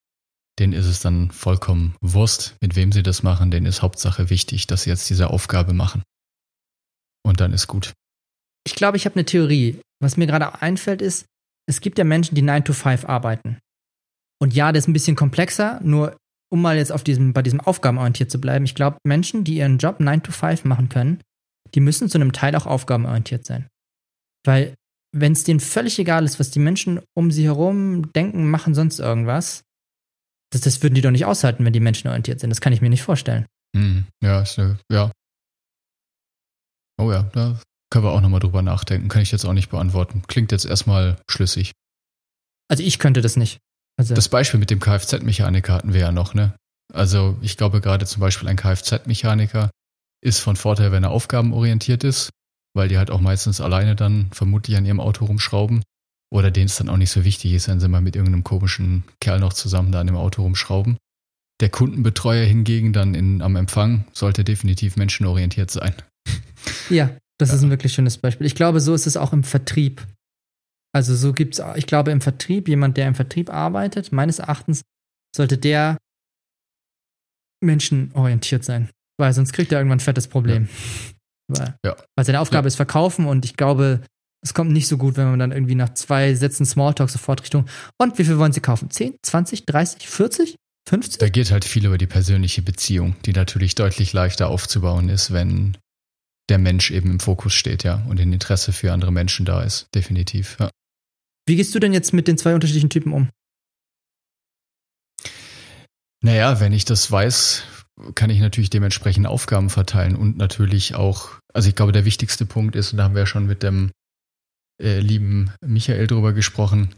denen 0.59 0.73
ist 0.73 0.87
es 0.87 1.01
dann 1.01 1.31
vollkommen 1.31 1.97
Wurst, 2.01 2.57
mit 2.61 2.77
wem 2.77 2.93
sie 2.93 3.03
das 3.03 3.23
machen, 3.23 3.51
denen 3.51 3.67
ist 3.67 3.83
Hauptsache 3.83 4.31
wichtig, 4.31 4.67
dass 4.67 4.85
sie 4.85 4.91
jetzt 4.91 5.09
diese 5.11 5.31
Aufgabe 5.31 5.73
machen. 5.73 6.03
Und 7.25 7.41
dann 7.41 7.53
ist 7.53 7.67
gut. 7.67 7.93
Ich 8.67 8.75
glaube, 8.75 8.97
ich 8.97 9.05
habe 9.05 9.17
eine 9.17 9.25
Theorie. 9.25 9.81
Was 10.01 10.17
mir 10.17 10.27
gerade 10.27 10.61
einfällt, 10.63 11.03
ist, 11.03 11.27
es 11.67 11.81
gibt 11.81 11.99
ja 11.99 12.05
Menschen, 12.05 12.35
die 12.35 12.43
9 12.43 12.65
to 12.65 12.73
5 12.73 13.05
arbeiten. 13.07 13.59
Und 14.41 14.55
ja, 14.55 14.73
das 14.73 14.85
ist 14.85 14.89
ein 14.89 14.93
bisschen 14.93 15.17
komplexer, 15.17 15.81
nur 15.83 16.17
um 16.51 16.63
mal 16.63 16.77
jetzt 16.77 16.93
auf 16.93 17.05
diesem, 17.05 17.33
bei 17.33 17.43
diesem 17.43 17.61
aufgabenorientiert 17.61 18.31
zu 18.31 18.41
bleiben, 18.41 18.65
ich 18.65 18.75
glaube, 18.75 18.99
Menschen, 19.05 19.45
die 19.45 19.57
ihren 19.57 19.79
Job 19.79 20.01
9 20.01 20.23
to 20.23 20.33
5 20.33 20.65
machen 20.65 20.89
können, 20.89 21.21
die 21.75 21.81
müssen 21.81 22.09
zu 22.09 22.19
einem 22.19 22.33
Teil 22.33 22.55
auch 22.55 22.67
aufgabenorientiert 22.67 23.45
sein. 23.45 23.69
Weil, 24.45 24.75
wenn 25.13 25.33
es 25.33 25.45
denen 25.45 25.61
völlig 25.61 25.99
egal 25.99 26.25
ist, 26.25 26.39
was 26.39 26.51
die 26.51 26.59
Menschen 26.59 27.01
um 27.17 27.31
sie 27.31 27.45
herum 27.45 28.13
denken, 28.13 28.51
machen, 28.51 28.75
sonst 28.75 28.99
irgendwas, 28.99 29.63
das, 30.53 30.61
das 30.61 30.83
würden 30.83 30.95
die 30.95 31.01
doch 31.01 31.11
nicht 31.11 31.25
aushalten, 31.25 31.65
wenn 31.65 31.73
die 31.73 31.81
Menschen 31.81 32.09
orientiert 32.09 32.41
sind. 32.41 32.51
Das 32.51 32.61
kann 32.61 32.73
ich 32.73 32.81
mir 32.81 32.91
nicht 32.91 33.03
vorstellen. 33.03 33.47
Mhm. 33.75 34.07
Ja, 34.23 34.43
ist, 34.43 34.59
äh, 34.59 34.77
ja. 34.91 35.11
Oh 36.97 37.11
ja, 37.11 37.25
da 37.33 37.61
können 37.91 38.05
wir 38.05 38.13
auch 38.13 38.21
nochmal 38.21 38.41
drüber 38.41 38.63
nachdenken. 38.63 39.09
Kann 39.09 39.23
ich 39.23 39.33
jetzt 39.33 39.45
auch 39.45 39.53
nicht 39.53 39.71
beantworten. 39.71 40.23
Klingt 40.29 40.53
jetzt 40.53 40.65
erstmal 40.65 41.17
schlüssig. 41.29 41.73
Also 42.69 42.83
ich 42.83 42.99
könnte 42.99 43.21
das 43.21 43.37
nicht. 43.37 43.59
Also 43.97 44.15
Das 44.15 44.29
Beispiel 44.29 44.61
mit 44.61 44.71
dem 44.71 44.81
Kfz-Mechaniker 44.81 45.73
hatten 45.73 45.93
wir 45.93 46.01
ja 46.01 46.13
noch, 46.13 46.35
ne? 46.35 46.55
Also 46.93 47.37
ich 47.41 47.57
glaube 47.57 47.81
gerade 47.81 48.07
zum 48.07 48.21
Beispiel 48.21 48.49
ein 48.49 48.57
Kfz-Mechaniker 48.57 49.71
ist 50.23 50.41
von 50.41 50.57
Vorteil, 50.57 50.93
wenn 50.93 51.05
er 51.05 51.11
aufgabenorientiert 51.11 52.05
ist, 52.05 52.31
weil 52.75 52.89
die 52.89 52.99
halt 52.99 53.11
auch 53.11 53.21
meistens 53.21 53.61
alleine 53.61 53.95
dann 53.95 54.31
vermutlich 54.33 54.77
an 54.77 54.87
ihrem 54.87 55.01
Auto 55.01 55.27
rumschrauben. 55.27 55.83
Oder 56.33 56.51
denen 56.51 56.67
es 56.67 56.77
dann 56.77 56.89
auch 56.89 56.97
nicht 56.97 57.11
so 57.11 57.25
wichtig 57.25 57.53
ist, 57.53 57.69
wenn 57.69 57.79
sie 57.79 57.89
mal 57.89 58.01
mit 58.01 58.17
irgendeinem 58.17 58.43
komischen 58.43 59.05
Kerl 59.21 59.39
noch 59.39 59.53
zusammen 59.53 59.93
da 59.93 60.01
an 60.01 60.09
dem 60.09 60.17
Auto 60.17 60.43
rumschrauben. 60.43 60.97
Der 61.61 61.69
Kundenbetreuer 61.69 62.45
hingegen 62.45 62.93
dann 62.93 63.15
in, 63.15 63.41
am 63.41 63.55
Empfang 63.55 64.07
sollte 64.13 64.43
definitiv 64.43 64.97
menschenorientiert 64.97 65.71
sein. 65.71 65.95
Ja, 66.91 67.11
das 67.39 67.53
ist 67.53 67.63
ein 67.63 67.71
wirklich 67.71 67.93
schönes 67.93 68.19
Beispiel. 68.19 68.47
Ich 68.47 68.55
glaube, 68.55 68.81
so 68.81 68.95
ist 68.95 69.07
es 69.07 69.17
auch 69.17 69.33
im 69.33 69.45
Vertrieb. 69.45 70.05
Also 70.95 71.17
so 71.17 71.33
gibt 71.33 71.59
es, 71.59 71.65
ich 71.77 71.87
glaube, 71.87 72.13
im 72.13 72.21
Vertrieb, 72.21 72.69
jemand, 72.69 72.97
der 72.97 73.09
im 73.09 73.15
Vertrieb 73.15 73.51
arbeitet, 73.53 74.13
meines 74.13 74.39
Erachtens 74.39 74.83
sollte 75.35 75.59
der 75.59 75.99
menschenorientiert 77.63 78.65
sein. 78.65 78.91
Weil 79.19 79.33
sonst 79.33 79.53
kriegt 79.53 79.73
er 79.73 79.79
irgendwann 79.79 79.97
ein 79.99 80.01
fettes 80.01 80.29
Problem. 80.29 80.69
Weil, 81.49 81.75
Ja. 81.85 81.97
weil 82.17 82.25
seine 82.25 82.41
Aufgabe 82.41 82.67
Ja. 82.67 82.69
ist 82.69 82.77
verkaufen 82.77 83.27
und 83.27 83.45
ich 83.45 83.57
glaube, 83.57 84.03
es 84.43 84.55
kommt 84.55 84.73
nicht 84.73 84.89
so 84.89 84.99
gut, 84.99 85.17
wenn 85.17 85.31
man 85.31 85.39
dann 85.39 85.53
irgendwie 85.53 85.75
nach 85.75 85.95
zwei 85.95 86.35
Sätzen 86.35 86.67
Smalltalk 86.67 87.11
sofort 87.11 87.43
Richtung, 87.43 87.67
und 87.99 88.19
wie 88.19 88.25
viel 88.25 88.39
wollen 88.39 88.53
Sie 88.53 88.61
kaufen? 88.61 88.91
10, 88.91 89.17
20, 89.23 89.65
30, 89.67 90.09
40, 90.09 90.57
50? 90.89 91.19
Da 91.19 91.29
geht 91.29 91.51
halt 91.51 91.65
viel 91.65 91.87
über 91.87 91.97
die 91.99 92.07
persönliche 92.07 92.61
Beziehung, 92.63 93.17
die 93.25 93.33
natürlich 93.33 93.75
deutlich 93.75 94.13
leichter 94.13 94.49
aufzubauen 94.49 95.09
ist, 95.09 95.33
wenn 95.33 95.77
der 96.51 96.59
Mensch 96.59 96.91
eben 96.91 97.11
im 97.11 97.21
Fokus 97.21 97.55
steht, 97.55 97.85
ja, 97.85 98.05
und 98.09 98.21
ein 98.21 98.33
Interesse 98.33 98.73
für 98.73 98.93
andere 98.93 99.13
Menschen 99.13 99.47
da 99.47 99.63
ist, 99.63 99.87
definitiv. 99.95 100.59
Ja. 100.61 100.71
Wie 101.47 101.57
gehst 101.57 101.75
du 101.75 101.79
denn 101.79 101.93
jetzt 101.93 102.13
mit 102.13 102.29
den 102.29 102.39
zwei 102.39 102.55
unterschiedlichen 102.55 102.91
Typen 102.91 103.13
um? 103.13 103.31
Naja, 106.23 106.59
wenn 106.59 106.73
ich 106.73 106.87
das 106.87 107.11
weiß, 107.11 107.65
kann 108.15 108.31
ich 108.31 108.41
natürlich 108.41 108.71
dementsprechend 108.71 109.27
Aufgaben 109.27 109.69
verteilen 109.69 110.17
und 110.17 110.37
natürlich 110.37 110.95
auch, 110.95 111.39
also 111.53 111.69
ich 111.69 111.75
glaube, 111.75 111.93
der 111.93 112.07
wichtigste 112.07 112.47
Punkt 112.47 112.77
ist, 112.77 112.93
und 112.93 112.99
da 112.99 113.05
haben 113.05 113.15
wir 113.15 113.21
ja 113.23 113.27
schon 113.27 113.47
mit 113.47 113.63
dem 113.63 113.93
äh, 114.81 115.01
lieben 115.01 115.53
Michael 115.61 116.07
drüber 116.07 116.33
gesprochen, 116.33 116.95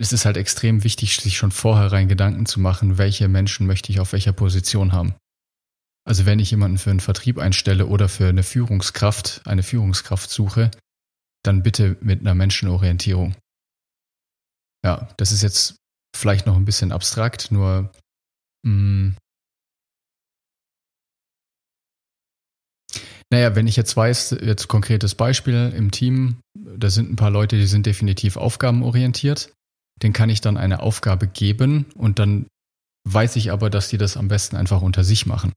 es 0.00 0.12
ist 0.12 0.24
halt 0.24 0.36
extrem 0.36 0.84
wichtig, 0.84 1.16
sich 1.16 1.36
schon 1.36 1.52
vorherein 1.52 2.08
Gedanken 2.08 2.46
zu 2.46 2.60
machen, 2.60 2.98
welche 2.98 3.28
Menschen 3.28 3.66
möchte 3.66 3.92
ich 3.92 4.00
auf 4.00 4.12
welcher 4.12 4.32
Position 4.32 4.92
haben. 4.92 5.14
Also 6.04 6.26
wenn 6.26 6.40
ich 6.40 6.50
jemanden 6.50 6.78
für 6.78 6.90
einen 6.90 7.00
Vertrieb 7.00 7.38
einstelle 7.38 7.86
oder 7.86 8.08
für 8.08 8.28
eine 8.28 8.42
Führungskraft, 8.42 9.42
eine 9.44 9.62
Führungskraft 9.62 10.30
suche, 10.30 10.70
dann 11.44 11.62
bitte 11.62 11.96
mit 12.00 12.20
einer 12.20 12.34
Menschenorientierung. 12.34 13.36
Ja, 14.84 15.08
das 15.16 15.32
ist 15.32 15.42
jetzt 15.42 15.76
vielleicht 16.16 16.46
noch 16.46 16.56
ein 16.56 16.64
bisschen 16.64 16.92
abstrakt, 16.92 17.50
nur 17.50 17.90
mh, 18.66 19.14
Naja, 23.32 23.56
wenn 23.56 23.66
ich 23.66 23.76
jetzt 23.76 23.96
weiß, 23.96 24.36
jetzt 24.42 24.68
konkretes 24.68 25.14
Beispiel 25.14 25.72
im 25.74 25.90
Team, 25.90 26.36
da 26.54 26.90
sind 26.90 27.10
ein 27.10 27.16
paar 27.16 27.30
Leute, 27.30 27.56
die 27.56 27.66
sind 27.66 27.86
definitiv 27.86 28.36
aufgabenorientiert, 28.36 29.54
den 30.02 30.12
kann 30.12 30.28
ich 30.28 30.42
dann 30.42 30.58
eine 30.58 30.80
Aufgabe 30.80 31.26
geben 31.26 31.86
und 31.94 32.18
dann 32.18 32.46
weiß 33.08 33.36
ich 33.36 33.50
aber, 33.50 33.70
dass 33.70 33.88
die 33.88 33.96
das 33.96 34.18
am 34.18 34.28
besten 34.28 34.56
einfach 34.56 34.82
unter 34.82 35.02
sich 35.02 35.24
machen. 35.24 35.54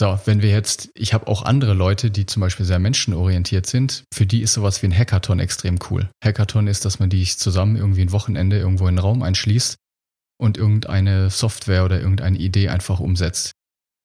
So, 0.00 0.18
wenn 0.24 0.40
wir 0.40 0.48
jetzt, 0.48 0.88
ich 0.94 1.12
habe 1.12 1.26
auch 1.26 1.42
andere 1.42 1.74
Leute, 1.74 2.10
die 2.10 2.24
zum 2.24 2.40
Beispiel 2.40 2.64
sehr 2.64 2.78
menschenorientiert 2.78 3.66
sind, 3.66 4.04
für 4.14 4.24
die 4.24 4.40
ist 4.40 4.54
sowas 4.54 4.80
wie 4.80 4.86
ein 4.86 4.96
Hackathon 4.96 5.40
extrem 5.40 5.78
cool. 5.90 6.08
Hackathon 6.24 6.68
ist, 6.68 6.86
dass 6.86 7.00
man 7.00 7.10
die 7.10 7.22
zusammen 7.26 7.76
irgendwie 7.76 8.00
ein 8.00 8.12
Wochenende 8.12 8.58
irgendwo 8.58 8.84
in 8.84 8.92
einen 8.92 8.98
Raum 9.00 9.22
einschließt 9.22 9.76
und 10.40 10.56
irgendeine 10.56 11.28
Software 11.28 11.84
oder 11.84 12.00
irgendeine 12.00 12.38
Idee 12.38 12.70
einfach 12.70 12.98
umsetzt. 12.98 13.52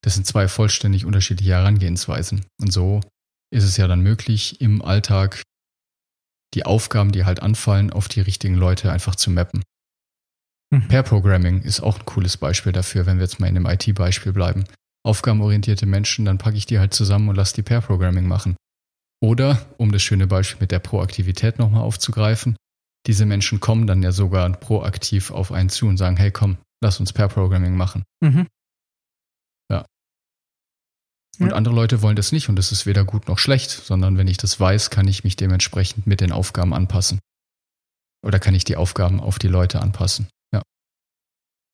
Das 0.04 0.16
sind 0.16 0.28
zwei 0.28 0.50
vollständig 0.50 1.06
unterschiedliche 1.06 1.54
Herangehensweisen. 1.54 2.46
Und 2.60 2.74
so 2.74 3.00
ist 3.50 3.64
es 3.64 3.78
ja 3.78 3.88
dann 3.88 4.02
möglich, 4.02 4.60
im 4.60 4.82
Alltag 4.82 5.44
die 6.56 6.66
Aufgaben, 6.66 7.14
die 7.14 7.24
halt 7.24 7.42
anfallen, 7.42 7.94
auf 7.94 8.10
die 8.10 8.20
richtigen 8.20 8.56
Leute 8.56 8.92
einfach 8.92 9.16
zu 9.16 9.32
mappen. 9.32 9.64
Mhm. 10.74 10.90
Pair 10.90 11.04
Programming 11.04 11.62
ist 11.62 11.80
auch 11.80 12.00
ein 12.00 12.06
cooles 12.06 12.36
Beispiel 12.36 12.74
dafür, 12.74 13.06
wenn 13.06 13.16
wir 13.16 13.24
jetzt 13.24 13.40
mal 13.40 13.48
in 13.48 13.56
dem 13.56 13.66
IT-Beispiel 13.66 14.34
bleiben. 14.34 14.66
Aufgabenorientierte 15.06 15.86
Menschen, 15.86 16.26
dann 16.26 16.38
packe 16.38 16.58
ich 16.58 16.66
die 16.66 16.80
halt 16.80 16.94
zusammen 16.94 17.30
und 17.30 17.36
lasse 17.36 17.56
die 17.56 17.62
Pair 17.62 17.82
Programming 17.82 18.28
machen. 18.28 18.56
Oder, 19.22 19.66
um 19.78 19.92
das 19.92 20.02
schöne 20.02 20.28
Beispiel 20.28 20.62
mit 20.62 20.72
der 20.72 20.80
Proaktivität 20.80 21.60
nochmal 21.60 21.82
aufzugreifen, 21.82 22.58
diese 23.08 23.26
Menschen 23.26 23.60
kommen 23.60 23.86
dann 23.88 24.02
ja 24.02 24.12
sogar 24.12 24.50
proaktiv 24.52 25.32
auf 25.32 25.52
einen 25.52 25.70
zu 25.70 25.88
und 25.88 25.98
sagen, 25.98 26.18
hey 26.18 26.32
komm, 26.32 26.58
lass 26.82 27.00
uns 27.00 27.14
Pair 27.14 27.28
Programming 27.28 27.76
machen. 27.76 28.04
Mhm. 28.22 28.48
Und 31.38 31.50
Ja. 31.50 31.56
andere 31.56 31.76
Leute 31.76 32.02
wollen 32.02 32.16
das 32.16 32.32
nicht 32.32 32.48
und 32.48 32.56
das 32.56 32.72
ist 32.72 32.86
weder 32.86 33.04
gut 33.04 33.28
noch 33.28 33.40
schlecht, 33.40 33.70
sondern 33.70 34.18
wenn 34.18 34.28
ich 34.28 34.38
das 34.38 34.58
weiß, 34.58 34.90
kann 34.90 35.08
ich 35.08 35.26
mich 35.26 35.36
dementsprechend 35.36 36.08
mit 36.08 36.22
den 36.22 36.32
Aufgaben 36.32 36.74
anpassen. 36.74 37.20
Oder 38.24 38.40
kann 38.40 38.56
ich 38.56 38.64
die 38.64 38.78
Aufgaben 38.78 39.20
auf 39.20 39.38
die 39.38 39.50
Leute 39.50 39.82
anpassen. 39.82 40.30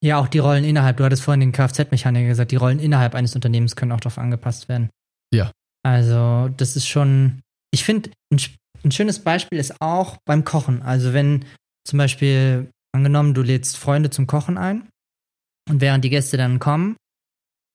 Ja. 0.04 0.18
Auch 0.20 0.28
die 0.28 0.40
Rollen 0.40 0.64
innerhalb. 0.64 0.98
Du 0.98 1.04
hattest 1.04 1.22
vorhin 1.22 1.42
den 1.42 1.52
Kfz-Mechaniker 1.52 2.28
gesagt, 2.28 2.52
die 2.52 2.56
Rollen 2.56 2.80
innerhalb 2.80 3.14
eines 3.16 3.36
Unternehmens 3.36 3.76
können 3.76 3.92
auch 3.92 4.00
darauf 4.00 4.18
angepasst 4.18 4.68
werden. 4.70 4.90
Ja. 5.34 5.52
Also, 5.84 6.50
das 6.58 6.76
ist 6.76 6.88
schon, 6.88 7.42
ich 7.74 7.84
finde, 7.84 8.12
ein, 8.34 8.40
ein 8.84 8.92
schönes 8.92 9.20
Beispiel 9.20 9.60
ist 9.60 9.76
auch 9.82 10.18
beim 10.26 10.44
Kochen. 10.44 10.82
Also, 10.82 11.14
wenn 11.14 11.46
zum 11.88 11.98
Beispiel, 11.98 12.70
angenommen, 12.96 13.34
du 13.34 13.42
lädst 13.42 13.78
Freunde 13.78 14.10
zum 14.10 14.28
Kochen 14.28 14.58
ein 14.58 14.88
und 15.70 15.82
während 15.82 16.04
die 16.04 16.10
Gäste 16.10 16.38
dann 16.38 16.60
kommen, 16.60 16.96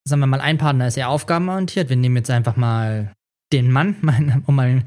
sagen 0.06 0.20
wir 0.20 0.26
mal, 0.26 0.40
ein 0.40 0.58
Partner 0.58 0.86
ist 0.86 0.96
eher 0.96 1.08
aufgabenorientiert. 1.08 1.88
Wir 1.88 1.96
nehmen 1.96 2.16
jetzt 2.16 2.30
einfach 2.30 2.56
mal 2.56 3.12
den 3.52 3.70
Mann, 3.70 3.96
mein- 4.02 4.42
um 4.46 4.54
mal 4.56 4.82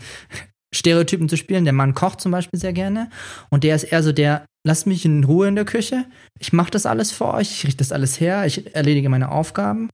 Stereotypen 0.73 1.27
zu 1.29 1.35
spielen. 1.37 1.63
Der 1.63 1.73
Mann 1.73 1.93
kocht 1.95 2.21
zum 2.21 2.31
Beispiel 2.31 2.59
sehr 2.59 2.73
gerne 2.73 3.09
und 3.49 3.63
der 3.63 3.75
ist 3.75 3.83
eher 3.83 4.03
so 4.03 4.11
der, 4.11 4.45
lasst 4.65 4.87
mich 4.87 5.05
in 5.05 5.23
Ruhe 5.23 5.47
in 5.47 5.55
der 5.55 5.65
Küche. 5.65 6.05
Ich 6.39 6.53
mache 6.53 6.71
das 6.71 6.85
alles 6.85 7.11
für 7.11 7.27
euch, 7.33 7.51
ich 7.51 7.63
richte 7.65 7.77
das 7.77 7.91
alles 7.91 8.19
her, 8.19 8.45
ich 8.45 8.75
erledige 8.75 9.09
meine 9.09 9.31
Aufgaben. 9.31 9.89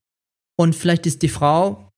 Und 0.57 0.75
vielleicht 0.75 1.05
ist 1.05 1.21
die 1.21 1.29
Frau 1.29 1.89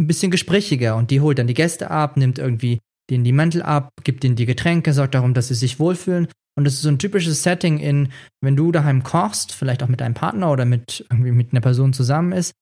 ein 0.00 0.06
bisschen 0.06 0.30
gesprächiger 0.30 0.96
und 0.96 1.10
die 1.10 1.20
holt 1.20 1.38
dann 1.38 1.46
die 1.46 1.54
Gäste 1.54 1.90
ab, 1.90 2.16
nimmt 2.16 2.38
irgendwie 2.38 2.78
denen 3.10 3.24
die 3.24 3.32
Mäntel 3.32 3.62
ab, 3.62 3.90
gibt 4.04 4.24
ihnen 4.24 4.36
die 4.36 4.46
Getränke, 4.46 4.92
sorgt 4.92 5.14
darum, 5.14 5.34
dass 5.34 5.48
sie 5.48 5.54
sich 5.54 5.78
wohlfühlen. 5.78 6.28
Und 6.56 6.64
das 6.64 6.74
ist 6.74 6.82
so 6.82 6.88
ein 6.88 6.98
typisches 6.98 7.42
Setting 7.42 7.78
in, 7.78 8.12
wenn 8.42 8.56
du 8.56 8.72
daheim 8.72 9.02
kochst, 9.02 9.52
vielleicht 9.52 9.82
auch 9.82 9.88
mit 9.88 10.00
deinem 10.00 10.14
Partner 10.14 10.50
oder 10.50 10.64
mit 10.64 11.04
irgendwie 11.10 11.32
mit 11.32 11.52
einer 11.52 11.60
Person 11.60 11.92
zusammen 11.92 12.32
ist, 12.32 12.52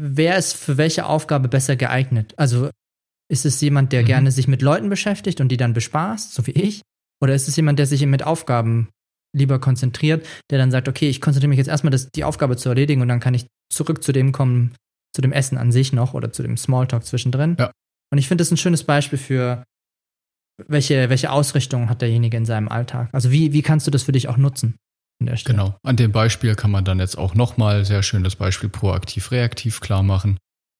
wer 0.00 0.36
ist 0.36 0.54
für 0.54 0.76
welche 0.76 1.06
Aufgabe 1.06 1.48
besser 1.48 1.76
geeignet? 1.76 2.34
Also 2.36 2.70
ist 3.30 3.44
es 3.46 3.60
jemand, 3.60 3.92
der 3.92 4.02
Mhm. 4.02 4.06
gerne 4.06 4.30
sich 4.30 4.48
mit 4.48 4.62
Leuten 4.62 4.88
beschäftigt 4.88 5.40
und 5.40 5.48
die 5.48 5.56
dann 5.56 5.72
bespaßt, 5.72 6.34
so 6.34 6.46
wie 6.46 6.52
ich? 6.52 6.82
Oder 7.24 7.34
ist 7.34 7.48
es 7.48 7.56
jemand, 7.56 7.78
der 7.78 7.86
sich 7.86 8.04
mit 8.04 8.22
Aufgaben 8.22 8.90
lieber 9.34 9.58
konzentriert, 9.58 10.26
der 10.50 10.58
dann 10.58 10.70
sagt, 10.70 10.88
okay, 10.88 11.08
ich 11.08 11.22
konzentriere 11.22 11.48
mich 11.48 11.56
jetzt 11.56 11.68
erstmal, 11.68 11.90
das, 11.90 12.10
die 12.10 12.22
Aufgabe 12.22 12.58
zu 12.58 12.68
erledigen 12.68 13.00
und 13.00 13.08
dann 13.08 13.18
kann 13.18 13.32
ich 13.32 13.46
zurück 13.72 14.04
zu 14.04 14.12
dem 14.12 14.30
kommen, 14.30 14.74
zu 15.14 15.22
dem 15.22 15.32
Essen 15.32 15.56
an 15.56 15.72
sich 15.72 15.94
noch 15.94 16.12
oder 16.12 16.34
zu 16.34 16.42
dem 16.42 16.58
Smalltalk 16.58 17.02
zwischendrin. 17.02 17.56
Ja. 17.58 17.70
Und 18.12 18.18
ich 18.18 18.28
finde 18.28 18.42
das 18.42 18.50
ein 18.50 18.58
schönes 18.58 18.84
Beispiel 18.84 19.18
für, 19.18 19.64
welche, 20.68 21.08
welche 21.08 21.32
Ausrichtung 21.32 21.88
hat 21.88 22.02
derjenige 22.02 22.36
in 22.36 22.44
seinem 22.44 22.68
Alltag. 22.68 23.08
Also 23.12 23.32
wie, 23.32 23.54
wie 23.54 23.62
kannst 23.62 23.86
du 23.86 23.90
das 23.90 24.02
für 24.02 24.12
dich 24.12 24.28
auch 24.28 24.36
nutzen? 24.36 24.76
An 25.18 25.26
der 25.26 25.36
Stelle? 25.36 25.56
Genau. 25.56 25.78
An 25.82 25.96
dem 25.96 26.12
Beispiel 26.12 26.54
kann 26.56 26.70
man 26.70 26.84
dann 26.84 26.98
jetzt 26.98 27.16
auch 27.16 27.34
nochmal 27.34 27.86
sehr 27.86 28.02
schön 28.02 28.22
das 28.22 28.36
Beispiel 28.36 28.68
proaktiv-reaktiv 28.68 29.80
klar 29.80 30.02
machen, 30.02 30.36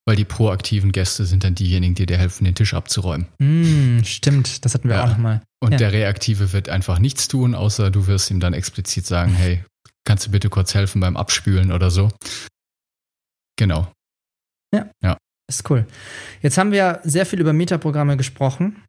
weil 0.07 0.17
die 0.17 0.25
proaktiven 0.25 0.93
Gäste 0.93 1.25
sind 1.25 1.45
dann 1.45 1.55
diejenigen, 1.55 1.95
die 1.95 2.07
dir 2.07 2.19
helfen, 2.19 2.45
den 2.45 2.55
Tisch 2.55 2.75
abzuräumen. 2.75 3.27
Mm, 3.39 4.03
stimmt, 4.05 4.65
das 4.65 4.75
hatten 4.75 4.89
wir 4.89 4.97
Ja. 4.97 5.05
auch 5.05 5.09
nochmal. 5.09 5.43
Und 5.63 5.73
Ja. 5.73 5.79
der 5.79 5.93
Reaktive 5.93 6.53
wird 6.53 6.69
einfach 6.69 6.99
nichts 6.99 7.27
tun, 7.29 7.55
außer 7.55 7.91
du 7.91 8.07
wirst 8.07 8.31
ihm 8.31 8.41
dann 8.41 8.53
explizit 8.53 9.07
sagen, 9.07 9.33
hey, 9.33 9.65
kannst 10.07 10.27
du 10.27 10.31
bitte 10.31 10.51
kurz 10.51 10.75
helfen 10.75 11.01
beim 11.01 11.17
Abspülen 11.17 11.73
oder 11.73 11.91
so. 11.91 12.11
Genau. 13.57 13.91
Das 15.47 15.57
ist 15.61 15.71
cool. 15.71 15.87
Jetzt 16.41 16.57
haben 16.59 16.73
wir 16.73 17.01
sehr 17.05 17.27
viel 17.27 17.39
über 17.41 17.53
Metaprogramme 17.53 18.17
gesprochen. 18.17 18.83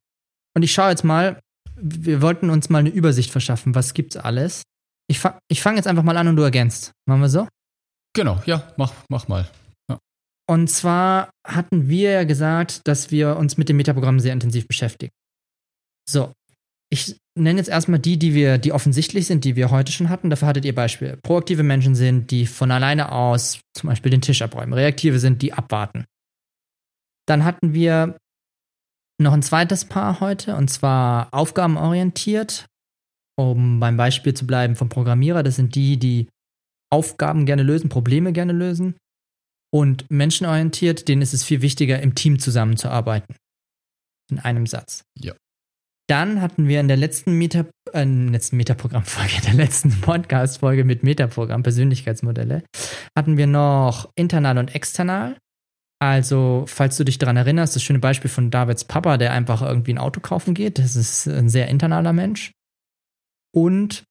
Und 0.56 0.64
ich 0.64 0.72
schaue 0.74 0.90
jetzt 0.90 1.04
mal, 1.04 1.40
wir 1.76 2.22
wollten 2.22 2.50
uns 2.50 2.70
mal 2.70 2.80
eine 2.80 2.90
Übersicht 2.90 3.30
verschaffen. 3.30 3.76
Was 3.76 3.94
gibt's 3.94 4.16
alles? 4.16 4.64
Ich, 5.08 5.20
fa 5.20 5.38
ich 5.50 5.62
fange 5.62 5.76
jetzt 5.78 5.88
einfach 5.88 6.04
mal 6.04 6.16
an 6.18 6.30
und 6.30 6.38
du 6.38 6.44
ergänzt. 6.44 6.92
Machen 7.08 7.22
wir 7.22 7.30
so? 7.30 7.48
Genau, 8.16 8.42
ja, 8.46 8.72
mach, 8.78 8.94
mach 9.10 9.28
mal. 9.28 9.48
Und 10.48 10.70
zwar 10.70 11.32
hatten 11.46 11.88
wir 11.88 12.12
ja 12.12 12.24
gesagt, 12.24 12.82
dass 12.88 13.12
wir 13.12 13.38
uns 13.38 13.58
mit 13.58 13.70
dem 13.70 13.78
Metaprogramm 13.78 14.20
sehr 14.20 14.34
intensiv 14.34 14.68
beschäftigen. 14.68 15.12
So, 16.08 16.34
ich 16.92 17.18
nenne 17.38 17.60
jetzt 17.60 17.70
erstmal 17.70 18.00
die, 18.00 18.18
die 18.18 18.34
wir, 18.34 18.58
die 18.58 18.72
offensichtlich 18.72 19.26
sind, 19.26 19.44
die 19.44 19.56
wir 19.56 19.72
heute 19.72 19.92
schon 19.92 20.10
hatten. 20.10 20.30
Dafür 20.30 20.48
hattet 20.48 20.66
ihr 20.66 20.76
Beispiele. 20.76 21.18
Proaktive 21.18 21.64
Menschen 21.64 21.96
sind, 21.96 22.32
die 22.32 22.46
von 22.46 22.72
alleine 22.72 23.12
aus 23.12 23.60
zum 23.76 23.90
Beispiel 23.90 24.12
den 24.12 24.22
Tisch 24.22 24.42
abräumen. 24.42 24.74
Reaktive 24.74 25.20
sind, 25.20 25.42
die 25.42 25.54
abwarten. 25.54 26.06
Dann 27.28 27.44
hatten 27.44 27.74
wir 27.74 28.18
noch 29.20 29.34
ein 29.34 29.42
zweites 29.42 29.86
Paar 29.86 30.20
heute, 30.20 30.56
und 30.56 30.70
zwar 30.70 31.34
aufgabenorientiert. 31.34 32.66
Um 33.38 33.82
beim 33.82 33.98
Beispiel 33.98 34.34
zu 34.34 34.48
bleiben 34.48 34.78
vom 34.78 34.88
Programmierer, 34.88 35.44
das 35.44 35.58
sind 35.58 35.76
die, 35.76 35.98
die 35.98 36.30
Aufgaben 36.90 37.46
gerne 37.46 37.64
lösen, 37.64 37.90
Probleme 37.90 38.32
gerne 38.32 38.54
lösen. 38.54 38.96
Und 39.76 40.10
menschenorientiert, 40.10 41.10
denen 41.10 41.22
ist 41.22 41.34
es 41.34 41.44
viel 41.44 41.62
wichtiger, 41.62 42.02
im 42.02 42.16
Team 42.16 42.40
zusammenzuarbeiten. 42.40 43.36
In 44.32 44.40
einem 44.40 44.68
Satz. 44.68 45.04
Ja. 45.20 45.34
Dann 46.08 46.42
hatten 46.42 46.70
wir 46.70 46.80
in 46.80 46.88
der 46.88 46.96
letzten 46.96 47.34
Meta, 47.38 47.66
äh, 47.92 48.06
letzten 48.06 48.56
Metaprogrammfolge, 48.56 49.42
der 49.46 49.54
letzten 49.54 50.00
Podcast-Folge 50.00 50.86
mit 50.86 51.04
Metaprogramm, 51.04 51.62
Persönlichkeitsmodelle, 51.62 52.64
hatten 53.18 53.36
wir 53.36 53.48
noch 53.48 54.10
internal 54.16 54.60
und 54.60 54.74
external. 54.74 55.38
Also, 56.00 56.64
falls 56.70 56.96
du 56.96 57.04
dich 57.04 57.18
daran 57.18 57.36
erinnerst, 57.36 57.76
das 57.76 57.84
schöne 57.84 58.00
Beispiel 58.00 58.32
von 58.32 58.52
Davids 58.52 58.86
Papa, 58.86 59.18
der 59.18 59.34
einfach 59.34 59.62
irgendwie 59.62 59.92
ein 59.92 59.98
Auto 59.98 60.22
kaufen 60.22 60.54
geht, 60.54 60.80
das 60.80 60.96
ist 60.96 61.28
ein 61.28 61.50
sehr 61.50 61.68
internaler 61.68 62.14
Mensch. 62.14 62.54
Und 63.54 64.06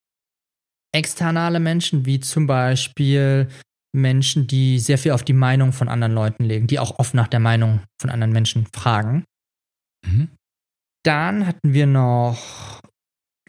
externe 0.92 1.58
Menschen, 1.58 2.04
wie 2.04 2.20
zum 2.20 2.46
Beispiel 2.46 3.48
Menschen, 3.94 4.46
die 4.46 4.78
sehr 4.78 4.98
viel 4.98 5.12
auf 5.12 5.22
die 5.22 5.32
Meinung 5.32 5.72
von 5.72 5.88
anderen 5.88 6.12
Leuten 6.12 6.44
legen, 6.44 6.66
die 6.66 6.78
auch 6.78 6.98
oft 6.98 7.14
nach 7.14 7.28
der 7.28 7.40
Meinung 7.40 7.80
von 8.00 8.10
anderen 8.10 8.32
Menschen 8.32 8.66
fragen. 8.74 9.24
Mhm. 10.04 10.28
Dann 11.04 11.46
hatten 11.46 11.72
wir 11.72 11.86
noch 11.86 12.80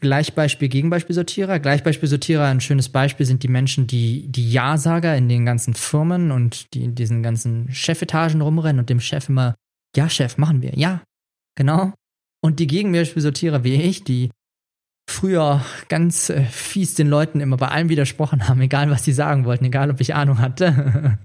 Gleichbeispiel, 0.01 0.67
Gegenbeispielsortierer. 0.69 1.60
Gleichbeispielsortierer, 1.60 2.45
ein 2.45 2.62
schönes 2.62 2.89
Beispiel 2.89 3.25
sind 3.25 3.43
die 3.43 3.47
Menschen, 3.47 3.88
die 3.88 4.27
die 4.27 4.51
Ja-Sager 4.51 5.15
in 5.15 5.29
den 5.29 5.45
ganzen 5.45 5.73
Firmen 5.73 6.31
und 6.31 6.73
die 6.73 6.84
in 6.84 6.95
diesen 6.95 7.23
ganzen 7.23 7.71
Chefetagen 7.73 8.41
rumrennen 8.41 8.81
und 8.81 8.89
dem 8.89 8.99
Chef 8.99 9.29
immer, 9.29 9.55
ja, 9.95 10.10
Chef, 10.10 10.38
machen 10.38 10.62
wir, 10.62 10.77
ja, 10.77 11.01
genau. 11.58 11.93
Und 12.43 12.60
die 12.60 12.67
Gegenbeispielsortierer 12.67 13.63
wie 13.63 13.81
ich, 13.81 14.03
die 14.03 14.29
früher 15.10 15.63
ganz 15.89 16.30
äh, 16.30 16.44
fies 16.44 16.96
den 16.96 17.08
Leuten 17.08 17.39
immer 17.39 17.58
bei 17.58 17.68
allem 17.68 17.89
widersprochen 17.89 18.48
haben, 18.48 18.62
egal 18.62 18.89
was 18.89 19.04
sie 19.04 19.13
sagen 19.13 19.46
wollten, 19.46 19.65
egal 19.65 19.91
ob 19.91 20.02
ich 20.02 20.15
Ahnung 20.15 20.39
hatte. 20.39 21.20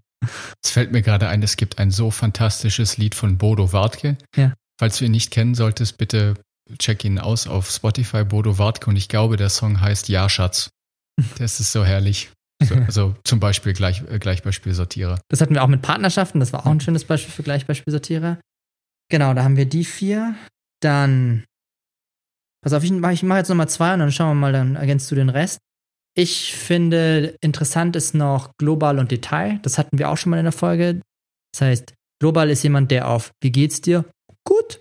Es 0.63 0.71
fällt 0.71 0.93
mir 0.93 1.03
gerade 1.03 1.29
ein, 1.29 1.43
es 1.43 1.57
gibt 1.57 1.79
ein 1.79 1.91
so 1.91 2.11
fantastisches 2.11 2.99
Lied 2.99 3.15
von 3.15 3.39
Bodo 3.39 3.73
Wartke. 3.73 4.19
Ja. 4.37 4.53
Falls 4.79 4.99
du 4.99 5.07
ihn 5.07 5.13
nicht 5.13 5.31
kennen 5.31 5.55
solltest, 5.55 5.99
bitte 5.99 6.35
check 6.79 7.05
ihn 7.05 7.19
aus 7.19 7.47
auf 7.47 7.71
Spotify, 7.71 8.25
Bodo 8.25 8.59
Wartke. 8.59 8.89
Und 8.91 8.97
ich 8.97 9.09
glaube, 9.09 9.37
der 9.37 9.49
Song 9.49 9.81
heißt 9.81 10.09
Ja, 10.09 10.29
Schatz. 10.29 10.71
Das 11.39 11.61
ist 11.61 11.73
so 11.73 11.85
herrlich. 11.85 12.31
So, 12.63 12.75
also 12.87 13.15
zum 13.25 13.41
Beispiel 13.41 13.73
Gleich, 13.73 14.03
äh, 14.09 14.19
Gleichbeispielsortierer. 14.19 15.21
Das 15.29 15.41
hatten 15.41 15.55
wir 15.55 15.63
auch 15.63 15.69
mit 15.69 15.83
Partnerschaften. 15.83 16.41
Das 16.41 16.53
war 16.53 16.67
auch 16.67 16.71
ein 16.71 16.81
schönes 16.81 17.05
Beispiel 17.05 17.33
für 17.33 17.43
Gleichbeispielsortierer. 17.43 18.39
Genau, 19.11 19.35
da 19.35 19.45
haben 19.45 19.57
wir 19.57 19.67
die 19.67 19.85
vier. 19.85 20.35
Dann, 20.81 21.45
pass 22.63 22.73
auf, 22.73 22.85
ich, 22.85 22.93
mache 22.93 23.39
jetzt 23.39 23.49
nochmal 23.49 23.69
zwei 23.69 23.95
und 23.95 24.01
dann 24.01 24.13
schauen 24.13 24.31
wir 24.31 24.41
mal, 24.41 24.53
dann 24.53 24.77
ergänzt 24.77 25.11
du 25.11 25.15
den 25.15 25.29
Rest. 25.29 25.59
Ich 26.17 26.55
finde, 26.55 27.37
interessant 27.41 27.97
ist 27.97 28.15
noch 28.15 28.51
global 28.59 28.99
und 28.99 29.11
Detail. 29.11 29.61
Das 29.63 29.79
hatten 29.79 29.99
wir 29.99 30.11
auch 30.11 30.17
schon 30.17 30.31
mal 30.31 30.39
in 30.39 30.45
der 30.45 30.53
Folge. 30.53 31.01
Das 31.53 31.63
heißt, 31.63 31.95
global 32.21 32.51
ist 32.51 32.63
jemand, 32.63 32.91
der 32.91 33.09
auf 33.09 33.31
Wie 33.41 33.53
geht's 33.53 33.81
dir? 33.81 34.05
gut 34.45 34.81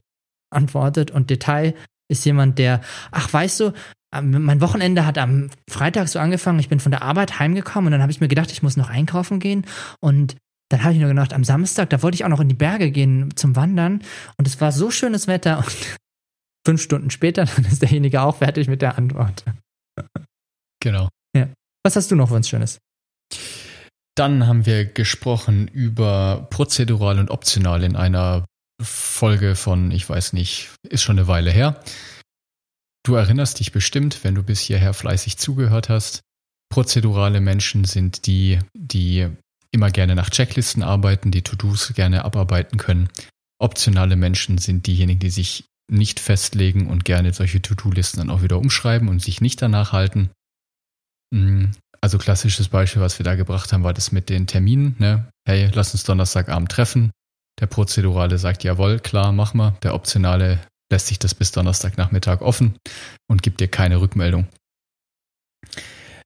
antwortet 0.51 1.11
und 1.11 1.29
Detail 1.29 1.75
ist 2.09 2.25
jemand, 2.25 2.57
der, 2.57 2.81
ach, 3.11 3.31
weißt 3.31 3.59
du, 3.59 3.73
mein 4.21 4.61
Wochenende 4.61 5.05
hat 5.05 5.19
am 5.19 5.51
Freitag 5.69 6.07
so 6.07 6.17
angefangen, 6.17 6.59
ich 6.59 6.69
bin 6.69 6.79
von 6.79 6.91
der 6.91 7.03
Arbeit 7.03 7.39
heimgekommen 7.39 7.87
und 7.87 7.91
dann 7.91 8.01
habe 8.01 8.11
ich 8.11 8.21
mir 8.21 8.27
gedacht, 8.27 8.51
ich 8.51 8.63
muss 8.63 8.77
noch 8.77 8.89
einkaufen 8.89 9.39
gehen 9.39 9.65
und 10.01 10.35
dann 10.69 10.83
habe 10.83 10.93
ich 10.93 10.99
nur 10.99 11.09
gedacht, 11.09 11.33
am 11.33 11.43
Samstag, 11.43 11.91
da 11.91 12.01
wollte 12.01 12.15
ich 12.15 12.25
auch 12.25 12.29
noch 12.29 12.39
in 12.39 12.49
die 12.49 12.55
Berge 12.55 12.89
gehen 12.89 13.35
zum 13.35 13.55
Wandern 13.55 14.01
und 14.37 14.47
es 14.47 14.59
war 14.59 14.71
so 14.71 14.89
schönes 14.89 15.27
Wetter 15.27 15.59
und 15.59 15.75
fünf 16.69 16.83
Stunden 16.83 17.09
später, 17.09 17.45
dann 17.55 17.65
ist 17.65 17.81
derjenige 17.81 18.21
auch 18.21 18.37
fertig 18.37 18.67
mit 18.67 18.83
der 18.83 18.95
Antwort. 18.95 19.43
Genau. 20.79 21.09
Ja. 21.35 21.49
Was 21.83 21.95
hast 21.95 22.11
du 22.11 22.15
noch 22.15 22.29
für 22.29 22.35
uns 22.35 22.47
Schönes? 22.47 22.77
Dann 24.15 24.45
haben 24.45 24.67
wir 24.67 24.85
gesprochen 24.85 25.67
über 25.67 26.47
prozedural 26.51 27.17
und 27.17 27.31
optional 27.31 27.83
in 27.83 27.95
einer 27.95 28.45
Folge 28.81 29.55
von, 29.55 29.89
ich 29.89 30.07
weiß 30.07 30.33
nicht, 30.33 30.69
ist 30.87 31.01
schon 31.01 31.17
eine 31.17 31.27
Weile 31.27 31.49
her. 31.49 31.81
Du 33.03 33.15
erinnerst 33.15 33.59
dich 33.59 33.71
bestimmt, 33.71 34.23
wenn 34.23 34.35
du 34.35 34.43
bis 34.43 34.59
hierher 34.59 34.93
fleißig 34.93 35.37
zugehört 35.37 35.89
hast. 35.89 36.21
Prozedurale 36.71 37.41
Menschen 37.41 37.83
sind 37.85 38.27
die, 38.27 38.59
die 38.75 39.27
immer 39.71 39.89
gerne 39.89 40.15
nach 40.15 40.29
Checklisten 40.29 40.83
arbeiten, 40.83 41.31
die 41.31 41.41
To-Dos 41.41 41.93
gerne 41.95 42.25
abarbeiten 42.25 42.77
können. 42.77 43.09
Optionale 43.59 44.15
Menschen 44.15 44.59
sind 44.59 44.85
diejenigen, 44.85 45.19
die 45.19 45.31
sich 45.31 45.65
nicht 45.89 46.19
festlegen 46.19 46.87
und 46.87 47.05
gerne 47.05 47.33
solche 47.33 47.61
To-Do-Listen 47.61 48.19
dann 48.19 48.29
auch 48.29 48.41
wieder 48.41 48.57
umschreiben 48.57 49.09
und 49.09 49.21
sich 49.21 49.41
nicht 49.41 49.61
danach 49.61 49.91
halten. 49.91 50.29
Mm, 51.33 51.65
also 52.01 52.17
klassisches 52.17 52.69
Beispiel, 52.69 53.01
was 53.01 53.19
wir 53.19 53.23
da 53.23 53.35
gebracht 53.35 53.73
haben, 53.73 53.83
war 53.83 53.93
das 53.93 54.11
mit 54.11 54.29
den 54.29 54.47
Terminen. 54.47 54.95
Ne? 54.99 55.29
Hey, 55.45 55.69
lass 55.73 55.93
uns 55.93 56.03
Donnerstagabend 56.03 56.71
treffen. 56.71 57.11
Der 57.59 57.67
Prozedurale 57.67 58.37
sagt, 58.37 58.63
jawohl, 58.63 58.99
klar, 58.99 59.31
mach 59.31 59.53
mal. 59.53 59.77
Der 59.83 59.93
Optionale 59.93 60.59
lässt 60.91 61.07
sich 61.07 61.19
das 61.19 61.35
bis 61.35 61.51
Donnerstagnachmittag 61.51 62.41
offen 62.41 62.77
und 63.29 63.43
gibt 63.43 63.59
dir 63.59 63.67
keine 63.67 63.99
Rückmeldung. 63.99 64.47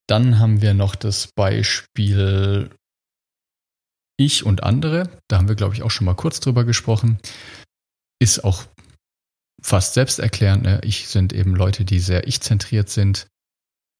Dann 0.08 0.40
haben 0.40 0.62
wir 0.62 0.74
noch 0.74 0.96
das 0.96 1.28
Beispiel 1.36 2.70
Ich 4.18 4.46
und 4.46 4.64
andere. 4.64 5.10
Da 5.28 5.38
haben 5.38 5.48
wir, 5.48 5.56
glaube 5.56 5.74
ich, 5.74 5.82
auch 5.82 5.92
schon 5.92 6.06
mal 6.06 6.16
kurz 6.16 6.40
drüber 6.40 6.66
gesprochen. 6.66 7.18
Ist 8.22 8.44
auch 8.44 8.66
fast 9.62 9.94
selbsterklärend. 9.94 10.64
Ne? 10.64 10.82
Ich 10.84 11.08
sind 11.08 11.34
eben 11.34 11.56
Leute, 11.56 11.86
die 11.86 12.00
sehr 12.00 12.28
ich-zentriert 12.28 12.90
sind. 12.90 13.28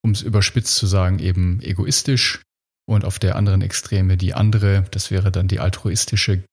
Um 0.04 0.12
es 0.12 0.22
überspitzt 0.22 0.76
zu 0.76 0.86
sagen, 0.86 1.20
eben 1.20 1.62
egoistisch. 1.62 2.42
Und 2.86 3.06
auf 3.06 3.20
der 3.20 3.38
anderen 3.38 3.62
Extreme 3.62 4.18
die 4.18 4.34
andere, 4.34 4.86
das 4.92 5.10
wäre 5.10 5.32
dann 5.32 5.48
die 5.48 5.60
altruistische 5.60 6.44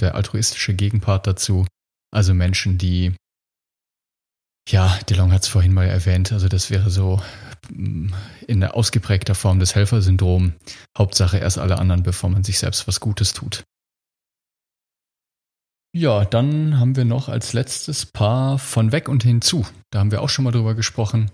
der 0.00 0.14
altruistische 0.14 0.74
Gegenpart 0.74 1.26
dazu. 1.26 1.66
Also 2.12 2.34
Menschen, 2.34 2.78
die, 2.78 3.14
ja, 4.68 4.98
DeLong 5.08 5.32
hat 5.32 5.42
es 5.42 5.48
vorhin 5.48 5.72
mal 5.72 5.86
erwähnt, 5.86 6.32
also 6.32 6.48
das 6.48 6.70
wäre 6.70 6.90
so 6.90 7.22
mm, 7.70 8.12
in 8.46 8.64
ausgeprägter 8.64 9.34
Form 9.34 9.58
des 9.58 9.74
Helfersyndrom. 9.74 10.54
Hauptsache 10.96 11.38
erst 11.38 11.58
alle 11.58 11.78
anderen, 11.78 12.02
bevor 12.02 12.30
man 12.30 12.44
sich 12.44 12.58
selbst 12.58 12.86
was 12.86 13.00
Gutes 13.00 13.32
tut. 13.32 13.64
Ja, 15.96 16.26
dann 16.26 16.78
haben 16.78 16.94
wir 16.94 17.06
noch 17.06 17.30
als 17.30 17.54
letztes 17.54 18.04
Paar 18.04 18.58
von 18.58 18.92
weg 18.92 19.08
und 19.08 19.22
hinzu. 19.22 19.64
Da 19.90 20.00
haben 20.00 20.10
wir 20.10 20.20
auch 20.20 20.28
schon 20.28 20.44
mal 20.44 20.50
drüber 20.50 20.74
gesprochen. 20.74 21.30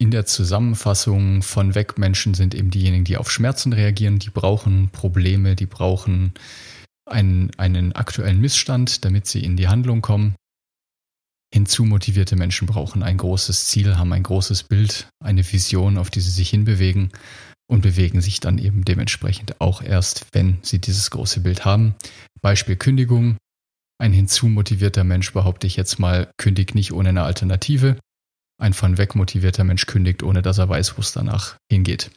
In 0.00 0.10
der 0.10 0.24
Zusammenfassung 0.24 1.42
von 1.42 1.74
weg 1.74 1.98
Menschen 1.98 2.32
sind 2.32 2.54
eben 2.54 2.70
diejenigen, 2.70 3.04
die 3.04 3.18
auf 3.18 3.30
Schmerzen 3.30 3.74
reagieren, 3.74 4.18
die 4.18 4.30
brauchen 4.30 4.88
Probleme, 4.88 5.54
die 5.54 5.66
brauchen 5.66 6.32
einen, 7.04 7.50
einen 7.58 7.92
aktuellen 7.92 8.40
Missstand, 8.40 9.04
damit 9.04 9.26
sie 9.26 9.44
in 9.44 9.58
die 9.58 9.68
Handlung 9.68 10.00
kommen. 10.00 10.34
Hinzu 11.52 11.84
motivierte 11.84 12.36
Menschen 12.36 12.66
brauchen 12.66 13.02
ein 13.02 13.18
großes 13.18 13.66
Ziel, 13.66 13.98
haben 13.98 14.14
ein 14.14 14.22
großes 14.22 14.62
Bild, 14.62 15.10
eine 15.22 15.44
Vision, 15.44 15.98
auf 15.98 16.08
die 16.08 16.22
sie 16.22 16.30
sich 16.30 16.48
hinbewegen 16.48 17.12
und 17.70 17.82
bewegen 17.82 18.22
sich 18.22 18.40
dann 18.40 18.56
eben 18.56 18.82
dementsprechend 18.82 19.60
auch 19.60 19.82
erst, 19.82 20.24
wenn 20.32 20.56
sie 20.62 20.80
dieses 20.80 21.10
große 21.10 21.40
Bild 21.40 21.66
haben. 21.66 21.96
Beispiel 22.40 22.76
Kündigung. 22.76 23.36
Ein 24.00 24.14
hinzumotivierter 24.14 25.04
Mensch, 25.04 25.34
behaupte 25.34 25.66
ich 25.66 25.76
jetzt 25.76 25.98
mal, 25.98 26.30
kündigt 26.38 26.74
nicht 26.74 26.92
ohne 26.92 27.10
eine 27.10 27.24
Alternative. 27.24 27.98
Ein 28.58 28.72
von 28.72 28.96
weg 28.96 29.14
motivierter 29.14 29.62
Mensch 29.62 29.84
kündigt, 29.84 30.22
ohne 30.22 30.40
dass 30.40 30.56
er 30.56 30.70
weiß, 30.70 30.96
wo 30.96 31.02
es 31.02 31.12
danach 31.12 31.56
hingeht. 31.70 32.10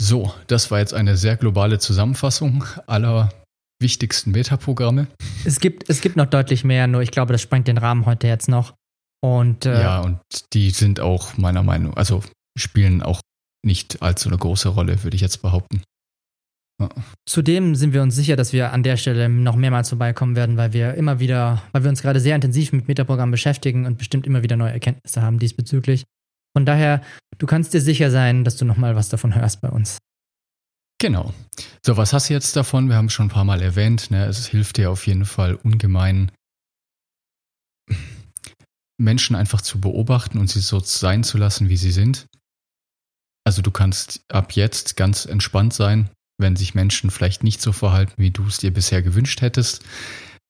So, 0.00 0.32
das 0.46 0.70
war 0.70 0.78
jetzt 0.78 0.94
eine 0.94 1.16
sehr 1.16 1.36
globale 1.36 1.80
Zusammenfassung 1.80 2.64
aller 2.86 3.30
wichtigsten 3.80 4.30
Metaprogramme. 4.30 5.08
Es 5.44 5.58
gibt, 5.58 5.90
es 5.90 6.00
gibt 6.00 6.14
noch 6.14 6.26
deutlich 6.26 6.62
mehr, 6.62 6.86
nur 6.86 7.02
ich 7.02 7.10
glaube, 7.10 7.32
das 7.32 7.42
sprengt 7.42 7.66
den 7.66 7.78
Rahmen 7.78 8.06
heute 8.06 8.28
jetzt 8.28 8.48
noch. 8.48 8.74
Und, 9.20 9.66
äh, 9.66 9.80
ja, 9.80 10.00
und 10.00 10.20
die 10.52 10.70
sind 10.70 11.00
auch 11.00 11.36
meiner 11.36 11.64
Meinung, 11.64 11.96
also 11.96 12.22
spielen 12.56 13.02
auch 13.02 13.20
nicht 13.64 14.02
allzu 14.02 14.28
eine 14.28 14.38
große 14.38 14.68
Rolle, 14.68 15.02
würde 15.02 15.16
ich 15.16 15.20
jetzt 15.20 15.42
behaupten. 15.42 15.82
Zudem 17.26 17.74
sind 17.74 17.92
wir 17.92 18.02
uns 18.02 18.14
sicher, 18.14 18.36
dass 18.36 18.52
wir 18.52 18.72
an 18.72 18.84
der 18.84 18.96
Stelle 18.96 19.28
noch 19.28 19.56
mehrmals 19.56 19.88
vorbeikommen 19.88 20.36
werden, 20.36 20.56
weil 20.56 20.72
wir 20.72 20.94
immer 20.94 21.18
wieder, 21.18 21.62
weil 21.72 21.82
wir 21.82 21.90
uns 21.90 22.02
gerade 22.02 22.20
sehr 22.20 22.36
intensiv 22.36 22.72
mit 22.72 22.86
Metaprogrammen 22.86 23.32
beschäftigen 23.32 23.84
und 23.84 23.98
bestimmt 23.98 24.26
immer 24.26 24.42
wieder 24.42 24.56
neue 24.56 24.72
Erkenntnisse 24.72 25.22
haben 25.22 25.38
diesbezüglich. 25.40 26.04
Von 26.56 26.66
daher, 26.66 27.02
du 27.38 27.46
kannst 27.46 27.74
dir 27.74 27.80
sicher 27.80 28.10
sein, 28.10 28.44
dass 28.44 28.56
du 28.56 28.64
nochmal 28.64 28.94
was 28.94 29.08
davon 29.08 29.34
hörst 29.34 29.60
bei 29.60 29.68
uns. 29.68 29.98
Genau. 31.00 31.32
So, 31.84 31.96
was 31.96 32.12
hast 32.12 32.28
du 32.28 32.34
jetzt 32.34 32.56
davon? 32.56 32.88
Wir 32.88 32.96
haben 32.96 33.06
es 33.06 33.12
schon 33.12 33.26
ein 33.26 33.30
paar 33.30 33.44
Mal 33.44 33.62
erwähnt. 33.62 34.10
Ne? 34.10 34.26
Es 34.26 34.46
hilft 34.46 34.76
dir 34.76 34.90
auf 34.90 35.06
jeden 35.06 35.24
Fall 35.24 35.54
ungemein, 35.54 36.32
Menschen 39.00 39.36
einfach 39.36 39.60
zu 39.60 39.80
beobachten 39.80 40.38
und 40.38 40.48
sie 40.48 40.60
so 40.60 40.80
sein 40.80 41.22
zu 41.22 41.38
lassen, 41.38 41.68
wie 41.68 41.76
sie 41.76 41.92
sind. 41.92 42.26
Also 43.44 43.62
du 43.62 43.70
kannst 43.70 44.22
ab 44.28 44.52
jetzt 44.52 44.96
ganz 44.96 45.24
entspannt 45.24 45.72
sein, 45.72 46.10
wenn 46.38 46.56
sich 46.56 46.74
Menschen 46.74 47.10
vielleicht 47.10 47.42
nicht 47.42 47.60
so 47.60 47.72
verhalten, 47.72 48.14
wie 48.16 48.30
du 48.30 48.46
es 48.46 48.58
dir 48.58 48.72
bisher 48.72 49.02
gewünscht 49.02 49.42
hättest, 49.42 49.84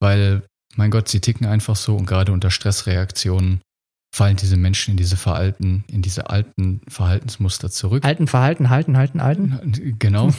weil, 0.00 0.42
mein 0.76 0.90
Gott, 0.90 1.08
sie 1.08 1.20
ticken 1.20 1.46
einfach 1.46 1.76
so 1.76 1.96
und 1.96 2.06
gerade 2.06 2.32
unter 2.32 2.50
Stressreaktionen 2.50 3.62
fallen 4.14 4.36
diese 4.36 4.56
Menschen 4.56 4.92
in 4.92 4.96
diese 4.96 5.16
Verhalten, 5.16 5.84
in 5.88 6.02
diese 6.02 6.30
alten 6.30 6.80
Verhaltensmuster 6.88 7.70
zurück. 7.70 8.04
Alten 8.04 8.26
Verhalten, 8.26 8.70
halten, 8.70 8.96
halten, 8.96 9.20
alten. 9.20 9.96
Genau. 9.98 10.32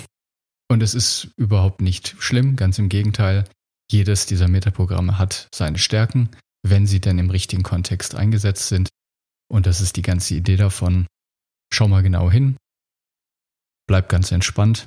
Und 0.72 0.84
es 0.84 0.94
ist 0.94 1.30
überhaupt 1.36 1.82
nicht 1.82 2.16
schlimm, 2.20 2.56
ganz 2.56 2.78
im 2.80 2.90
Gegenteil. 2.90 3.46
Jedes 3.92 4.28
dieser 4.28 4.48
Metaprogramme 4.48 5.18
hat 5.18 5.48
seine 5.54 5.80
Stärken, 5.80 6.30
wenn 6.64 6.86
sie 6.86 7.02
denn 7.02 7.18
im 7.18 7.32
richtigen 7.32 7.64
Kontext 7.64 8.14
eingesetzt 8.16 8.68
sind. 8.68 8.90
Und 9.52 9.66
das 9.66 9.82
ist 9.82 9.98
die 9.98 10.04
ganze 10.04 10.36
Idee 10.36 10.58
davon. 10.58 11.08
Schau 11.74 11.88
mal 11.88 12.04
genau 12.04 12.30
hin, 12.30 12.58
bleib 13.88 14.10
ganz 14.10 14.32
entspannt 14.32 14.86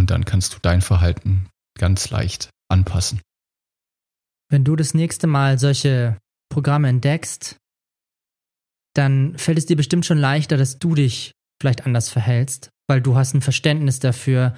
und 0.00 0.10
dann 0.10 0.24
kannst 0.24 0.54
du 0.54 0.58
dein 0.60 0.80
Verhalten 0.80 1.46
ganz 1.78 2.10
leicht 2.10 2.48
anpassen. 2.68 3.20
Wenn 4.50 4.64
du 4.64 4.74
das 4.74 4.94
nächste 4.94 5.26
Mal 5.26 5.58
solche 5.58 6.16
Programme 6.48 6.88
entdeckst, 6.88 7.56
dann 8.96 9.36
fällt 9.38 9.58
es 9.58 9.66
dir 9.66 9.76
bestimmt 9.76 10.06
schon 10.06 10.18
leichter, 10.18 10.56
dass 10.56 10.78
du 10.78 10.94
dich 10.94 11.32
vielleicht 11.60 11.84
anders 11.84 12.08
verhältst, 12.08 12.70
weil 12.88 13.02
du 13.02 13.14
hast 13.14 13.34
ein 13.34 13.42
Verständnis 13.42 14.00
dafür, 14.00 14.56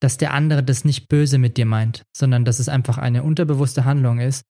dass 0.00 0.18
der 0.18 0.34
andere 0.34 0.64
das 0.64 0.84
nicht 0.84 1.08
böse 1.08 1.38
mit 1.38 1.56
dir 1.56 1.64
meint, 1.64 2.02
sondern 2.14 2.44
dass 2.44 2.58
es 2.58 2.68
einfach 2.68 2.98
eine 2.98 3.22
unterbewusste 3.22 3.84
Handlung 3.84 4.18
ist. 4.18 4.42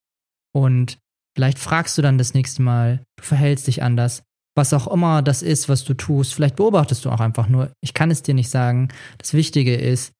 Und 0.51 0.97
vielleicht 1.37 1.59
fragst 1.59 1.95
du 1.97 2.01
dann 2.01 2.17
das 2.17 2.33
nächste 2.33 2.63
Mal, 2.63 3.03
du 3.17 3.23
verhältst 3.23 3.67
dich 3.67 3.83
anders, 3.83 4.23
was 4.55 4.73
auch 4.73 4.87
immer 4.87 5.21
das 5.21 5.43
ist, 5.43 5.69
was 5.69 5.83
du 5.83 5.93
tust. 5.93 6.33
Vielleicht 6.33 6.55
beobachtest 6.55 7.05
du 7.05 7.11
auch 7.11 7.19
einfach 7.19 7.47
nur. 7.47 7.71
Ich 7.81 7.93
kann 7.93 8.09
es 8.09 8.23
dir 8.23 8.33
nicht 8.33 8.49
sagen. 8.49 8.89
Das 9.19 9.33
Wichtige 9.33 9.75
ist, 9.75 10.11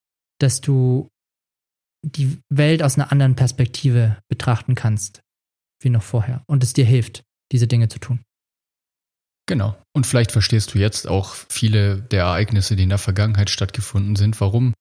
dass 0.44 0.62
du 0.62 1.10
die 2.06 2.38
Welt 2.50 2.84
aus 2.84 2.96
einer 2.96 3.12
anderen 3.12 3.36
Perspektive 3.36 4.18
betrachten 4.28 4.76
kannst, 4.76 5.22
wie 5.82 5.90
noch 5.90 6.04
vorher. 6.04 6.44
Und 6.48 6.64
es 6.64 6.74
dir 6.74 6.86
hilft, 6.86 7.24
diese 7.52 7.68
Dinge 7.68 7.88
zu 7.88 8.00
tun. 8.00 8.20
Genau. 9.48 9.78
Und 9.94 10.06
vielleicht 10.06 10.32
verstehst 10.32 10.74
du 10.74 10.80
jetzt 10.80 11.08
auch 11.08 11.34
viele 11.34 12.02
der 12.02 12.24
Ereignisse, 12.24 12.76
die 12.76 12.84
in 12.84 12.90
der 12.90 12.98
Vergangenheit 12.98 13.50
stattgefunden 13.50 14.16
sind, 14.16 14.40
warum 14.40 14.74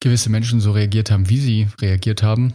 gewisse 0.00 0.30
Menschen 0.30 0.60
so 0.60 0.72
reagiert 0.72 1.10
haben, 1.10 1.28
wie 1.28 1.40
sie 1.40 1.68
reagiert 1.80 2.22
haben. 2.22 2.54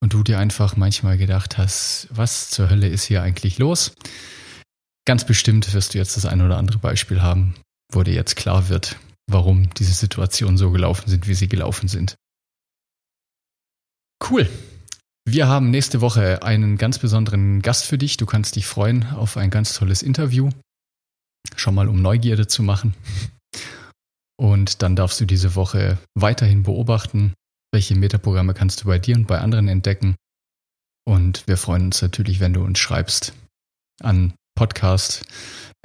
Und 0.00 0.12
du 0.12 0.22
dir 0.22 0.38
einfach 0.38 0.76
manchmal 0.76 1.16
gedacht 1.16 1.56
hast, 1.56 2.08
was 2.10 2.50
zur 2.50 2.68
Hölle 2.68 2.88
ist 2.88 3.04
hier 3.04 3.22
eigentlich 3.22 3.58
los? 3.58 3.94
Ganz 5.06 5.26
bestimmt 5.26 5.72
wirst 5.72 5.94
du 5.94 5.98
jetzt 5.98 6.16
das 6.16 6.26
ein 6.26 6.42
oder 6.42 6.58
andere 6.58 6.78
Beispiel 6.78 7.22
haben, 7.22 7.54
wo 7.90 8.02
dir 8.02 8.14
jetzt 8.14 8.36
klar 8.36 8.68
wird, 8.68 8.96
warum 9.26 9.72
diese 9.74 9.92
Situationen 9.92 10.56
so 10.56 10.70
gelaufen 10.70 11.08
sind, 11.08 11.26
wie 11.26 11.34
sie 11.34 11.48
gelaufen 11.48 11.88
sind. 11.88 12.16
Cool. 14.30 14.48
Wir 15.26 15.48
haben 15.48 15.70
nächste 15.70 16.00
Woche 16.00 16.42
einen 16.42 16.76
ganz 16.76 16.98
besonderen 16.98 17.62
Gast 17.62 17.86
für 17.86 17.98
dich. 17.98 18.16
Du 18.16 18.26
kannst 18.26 18.56
dich 18.56 18.66
freuen 18.66 19.04
auf 19.04 19.36
ein 19.36 19.50
ganz 19.50 19.74
tolles 19.74 20.02
Interview. 20.02 20.50
Schon 21.56 21.74
mal 21.74 21.88
um 21.88 22.00
Neugierde 22.00 22.46
zu 22.46 22.62
machen. 22.62 22.94
Und 24.36 24.82
dann 24.82 24.96
darfst 24.96 25.20
du 25.20 25.24
diese 25.24 25.54
Woche 25.54 25.98
weiterhin 26.14 26.62
beobachten, 26.62 27.34
welche 27.72 27.94
Metaprogramme 27.94 28.54
kannst 28.54 28.82
du 28.82 28.86
bei 28.86 28.98
dir 28.98 29.16
und 29.16 29.26
bei 29.26 29.38
anderen 29.38 29.68
entdecken. 29.68 30.16
Und 31.06 31.46
wir 31.46 31.56
freuen 31.56 31.86
uns 31.86 32.02
natürlich, 32.02 32.40
wenn 32.40 32.52
du 32.52 32.64
uns 32.64 32.78
schreibst 32.78 33.34
an 34.00 34.34
podcast 34.56 35.24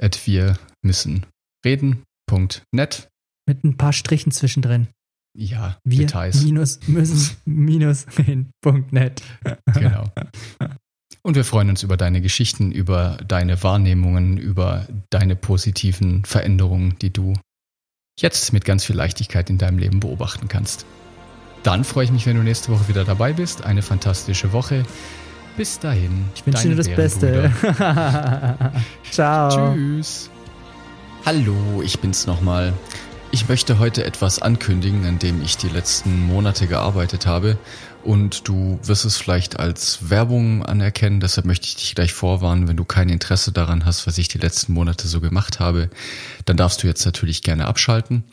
at 0.00 0.26
wir 0.26 0.58
müssen 0.82 1.26
reden.net. 1.64 3.09
Mit 3.50 3.64
ein 3.64 3.76
paar 3.76 3.92
Strichen 3.92 4.30
zwischendrin. 4.30 4.86
Ja, 5.36 5.76
wir 5.82 6.06
Details. 6.06 6.44
Minus 6.44 6.78
müssen 6.86 7.36
minus 7.44 8.06
reden.net. 8.16 9.22
Genau. 9.74 10.04
Und 11.22 11.34
wir 11.34 11.44
freuen 11.44 11.68
uns 11.68 11.82
über 11.82 11.96
deine 11.96 12.20
Geschichten, 12.20 12.70
über 12.70 13.18
deine 13.26 13.60
Wahrnehmungen, 13.64 14.36
über 14.36 14.86
deine 15.10 15.34
positiven 15.34 16.24
Veränderungen, 16.24 16.94
die 17.02 17.12
du 17.12 17.34
jetzt 18.20 18.52
mit 18.52 18.64
ganz 18.64 18.84
viel 18.84 18.94
Leichtigkeit 18.94 19.50
in 19.50 19.58
deinem 19.58 19.78
Leben 19.78 19.98
beobachten 19.98 20.46
kannst. 20.46 20.86
Dann 21.64 21.82
freue 21.82 22.04
ich 22.04 22.12
mich, 22.12 22.26
wenn 22.26 22.36
du 22.36 22.44
nächste 22.44 22.70
Woche 22.70 22.86
wieder 22.86 23.04
dabei 23.04 23.32
bist. 23.32 23.64
Eine 23.64 23.82
fantastische 23.82 24.52
Woche. 24.52 24.84
Bis 25.56 25.80
dahin. 25.80 26.26
Ich 26.36 26.46
wünsche 26.46 26.68
dir 26.68 26.76
das 26.76 26.88
Beste. 26.88 27.52
Ciao. 29.10 29.74
Tschüss. 29.74 30.30
Hallo, 31.26 31.82
ich 31.82 31.98
bin's 31.98 32.28
nochmal. 32.28 32.72
Ich 33.32 33.48
möchte 33.48 33.78
heute 33.78 34.04
etwas 34.04 34.42
ankündigen, 34.42 35.06
an 35.06 35.20
dem 35.20 35.40
ich 35.40 35.56
die 35.56 35.68
letzten 35.68 36.26
Monate 36.26 36.66
gearbeitet 36.66 37.26
habe. 37.26 37.58
Und 38.02 38.48
du 38.48 38.80
wirst 38.82 39.04
es 39.04 39.18
vielleicht 39.18 39.60
als 39.60 40.10
Werbung 40.10 40.66
anerkennen. 40.66 41.20
Deshalb 41.20 41.46
möchte 41.46 41.68
ich 41.68 41.76
dich 41.76 41.94
gleich 41.94 42.12
vorwarnen, 42.12 42.66
wenn 42.66 42.76
du 42.76 42.84
kein 42.84 43.08
Interesse 43.08 43.52
daran 43.52 43.84
hast, 43.84 44.08
was 44.08 44.18
ich 44.18 44.26
die 44.26 44.38
letzten 44.38 44.72
Monate 44.72 45.06
so 45.06 45.20
gemacht 45.20 45.60
habe, 45.60 45.90
dann 46.44 46.56
darfst 46.56 46.82
du 46.82 46.88
jetzt 46.88 47.04
natürlich 47.04 47.42
gerne 47.42 47.68
abschalten. 47.68 48.24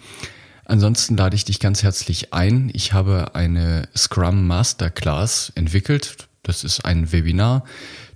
Ansonsten 0.66 1.16
lade 1.16 1.36
ich 1.36 1.46
dich 1.46 1.60
ganz 1.60 1.84
herzlich 1.84 2.34
ein. 2.34 2.72
Ich 2.74 2.92
habe 2.92 3.36
eine 3.36 3.88
Scrum 3.96 4.48
Masterclass 4.48 5.52
entwickelt. 5.54 6.28
Das 6.42 6.64
ist 6.64 6.86
ein 6.86 7.12
Webinar, 7.12 7.66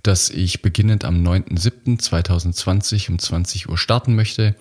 das 0.02 0.30
ich 0.30 0.62
beginnend 0.62 1.04
am 1.04 1.22
9.7.2020 1.22 3.10
um 3.10 3.20
20 3.20 3.68
Uhr 3.68 3.78
starten 3.78 4.16
möchte. 4.16 4.56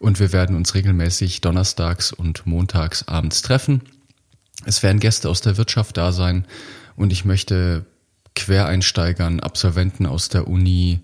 Und 0.00 0.18
wir 0.18 0.32
werden 0.32 0.56
uns 0.56 0.74
regelmäßig 0.74 1.42
donnerstags 1.42 2.10
und 2.10 2.46
montags 2.46 3.06
abends 3.06 3.42
treffen. 3.42 3.82
Es 4.64 4.82
werden 4.82 4.98
Gäste 4.98 5.28
aus 5.28 5.42
der 5.42 5.58
Wirtschaft 5.58 5.98
da 5.98 6.10
sein 6.10 6.46
und 6.96 7.12
ich 7.12 7.26
möchte 7.26 7.84
Quereinsteigern, 8.34 9.40
Absolventen 9.40 10.06
aus 10.06 10.30
der 10.30 10.48
Uni 10.48 11.00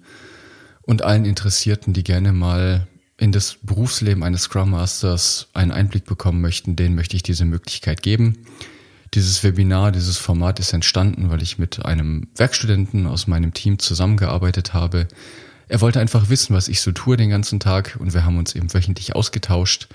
und 0.81 1.03
allen 1.03 1.27
Interessierten, 1.27 1.93
die 1.93 2.05
gerne 2.05 2.33
mal 2.33 2.87
in 3.19 3.33
das 3.33 3.59
Berufsleben 3.63 4.23
eines 4.23 4.43
Scrum 4.43 4.71
Masters 4.71 5.49
einen 5.53 5.73
Einblick 5.73 6.07
bekommen 6.07 6.41
möchten, 6.41 6.75
denen 6.75 6.95
möchte 6.95 7.17
ich 7.17 7.23
diese 7.23 7.45
Möglichkeit 7.45 8.03
geben. 8.03 8.47
Dieses 9.13 9.45
Webinar, 9.45 9.93
dieses 9.93 10.17
Format 10.17 10.59
ist 10.59 10.73
entstanden, 10.73 11.29
weil 11.29 11.43
ich 11.43 11.59
mit 11.59 11.85
einem 11.85 12.29
Werkstudenten 12.35 13.07
aus 13.07 13.27
meinem 13.27 13.53
Team 13.53 13.79
zusammengearbeitet 13.79 14.73
habe. 14.73 15.07
Er 15.69 15.81
wollte 15.81 16.01
einfach 16.01 16.29
wissen, 16.29 16.55
was 16.55 16.69
ich 16.69 16.81
so 16.81 16.93
tue 16.93 17.17
den 17.17 17.31
ganzen 17.31 17.61
Tag 17.61 17.97
und 17.99 18.15
wir 18.15 18.25
haben 18.25 18.39
uns 18.39 18.55
eben 18.55 18.73
wöchentlich 18.73 19.15
ausgetauscht. 19.15 19.89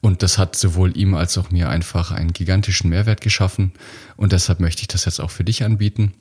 Und 0.00 0.22
das 0.22 0.38
hat 0.38 0.54
sowohl 0.54 0.96
ihm 0.96 1.14
als 1.14 1.36
auch 1.38 1.50
mir 1.50 1.68
einfach 1.68 2.12
einen 2.12 2.32
gigantischen 2.32 2.88
Mehrwert 2.88 3.20
geschaffen 3.20 3.72
und 4.16 4.32
deshalb 4.32 4.60
möchte 4.60 4.82
ich 4.82 4.88
das 4.88 5.04
jetzt 5.06 5.20
auch 5.20 5.32
für 5.32 5.42
dich 5.42 5.64
anbieten. 5.64 6.14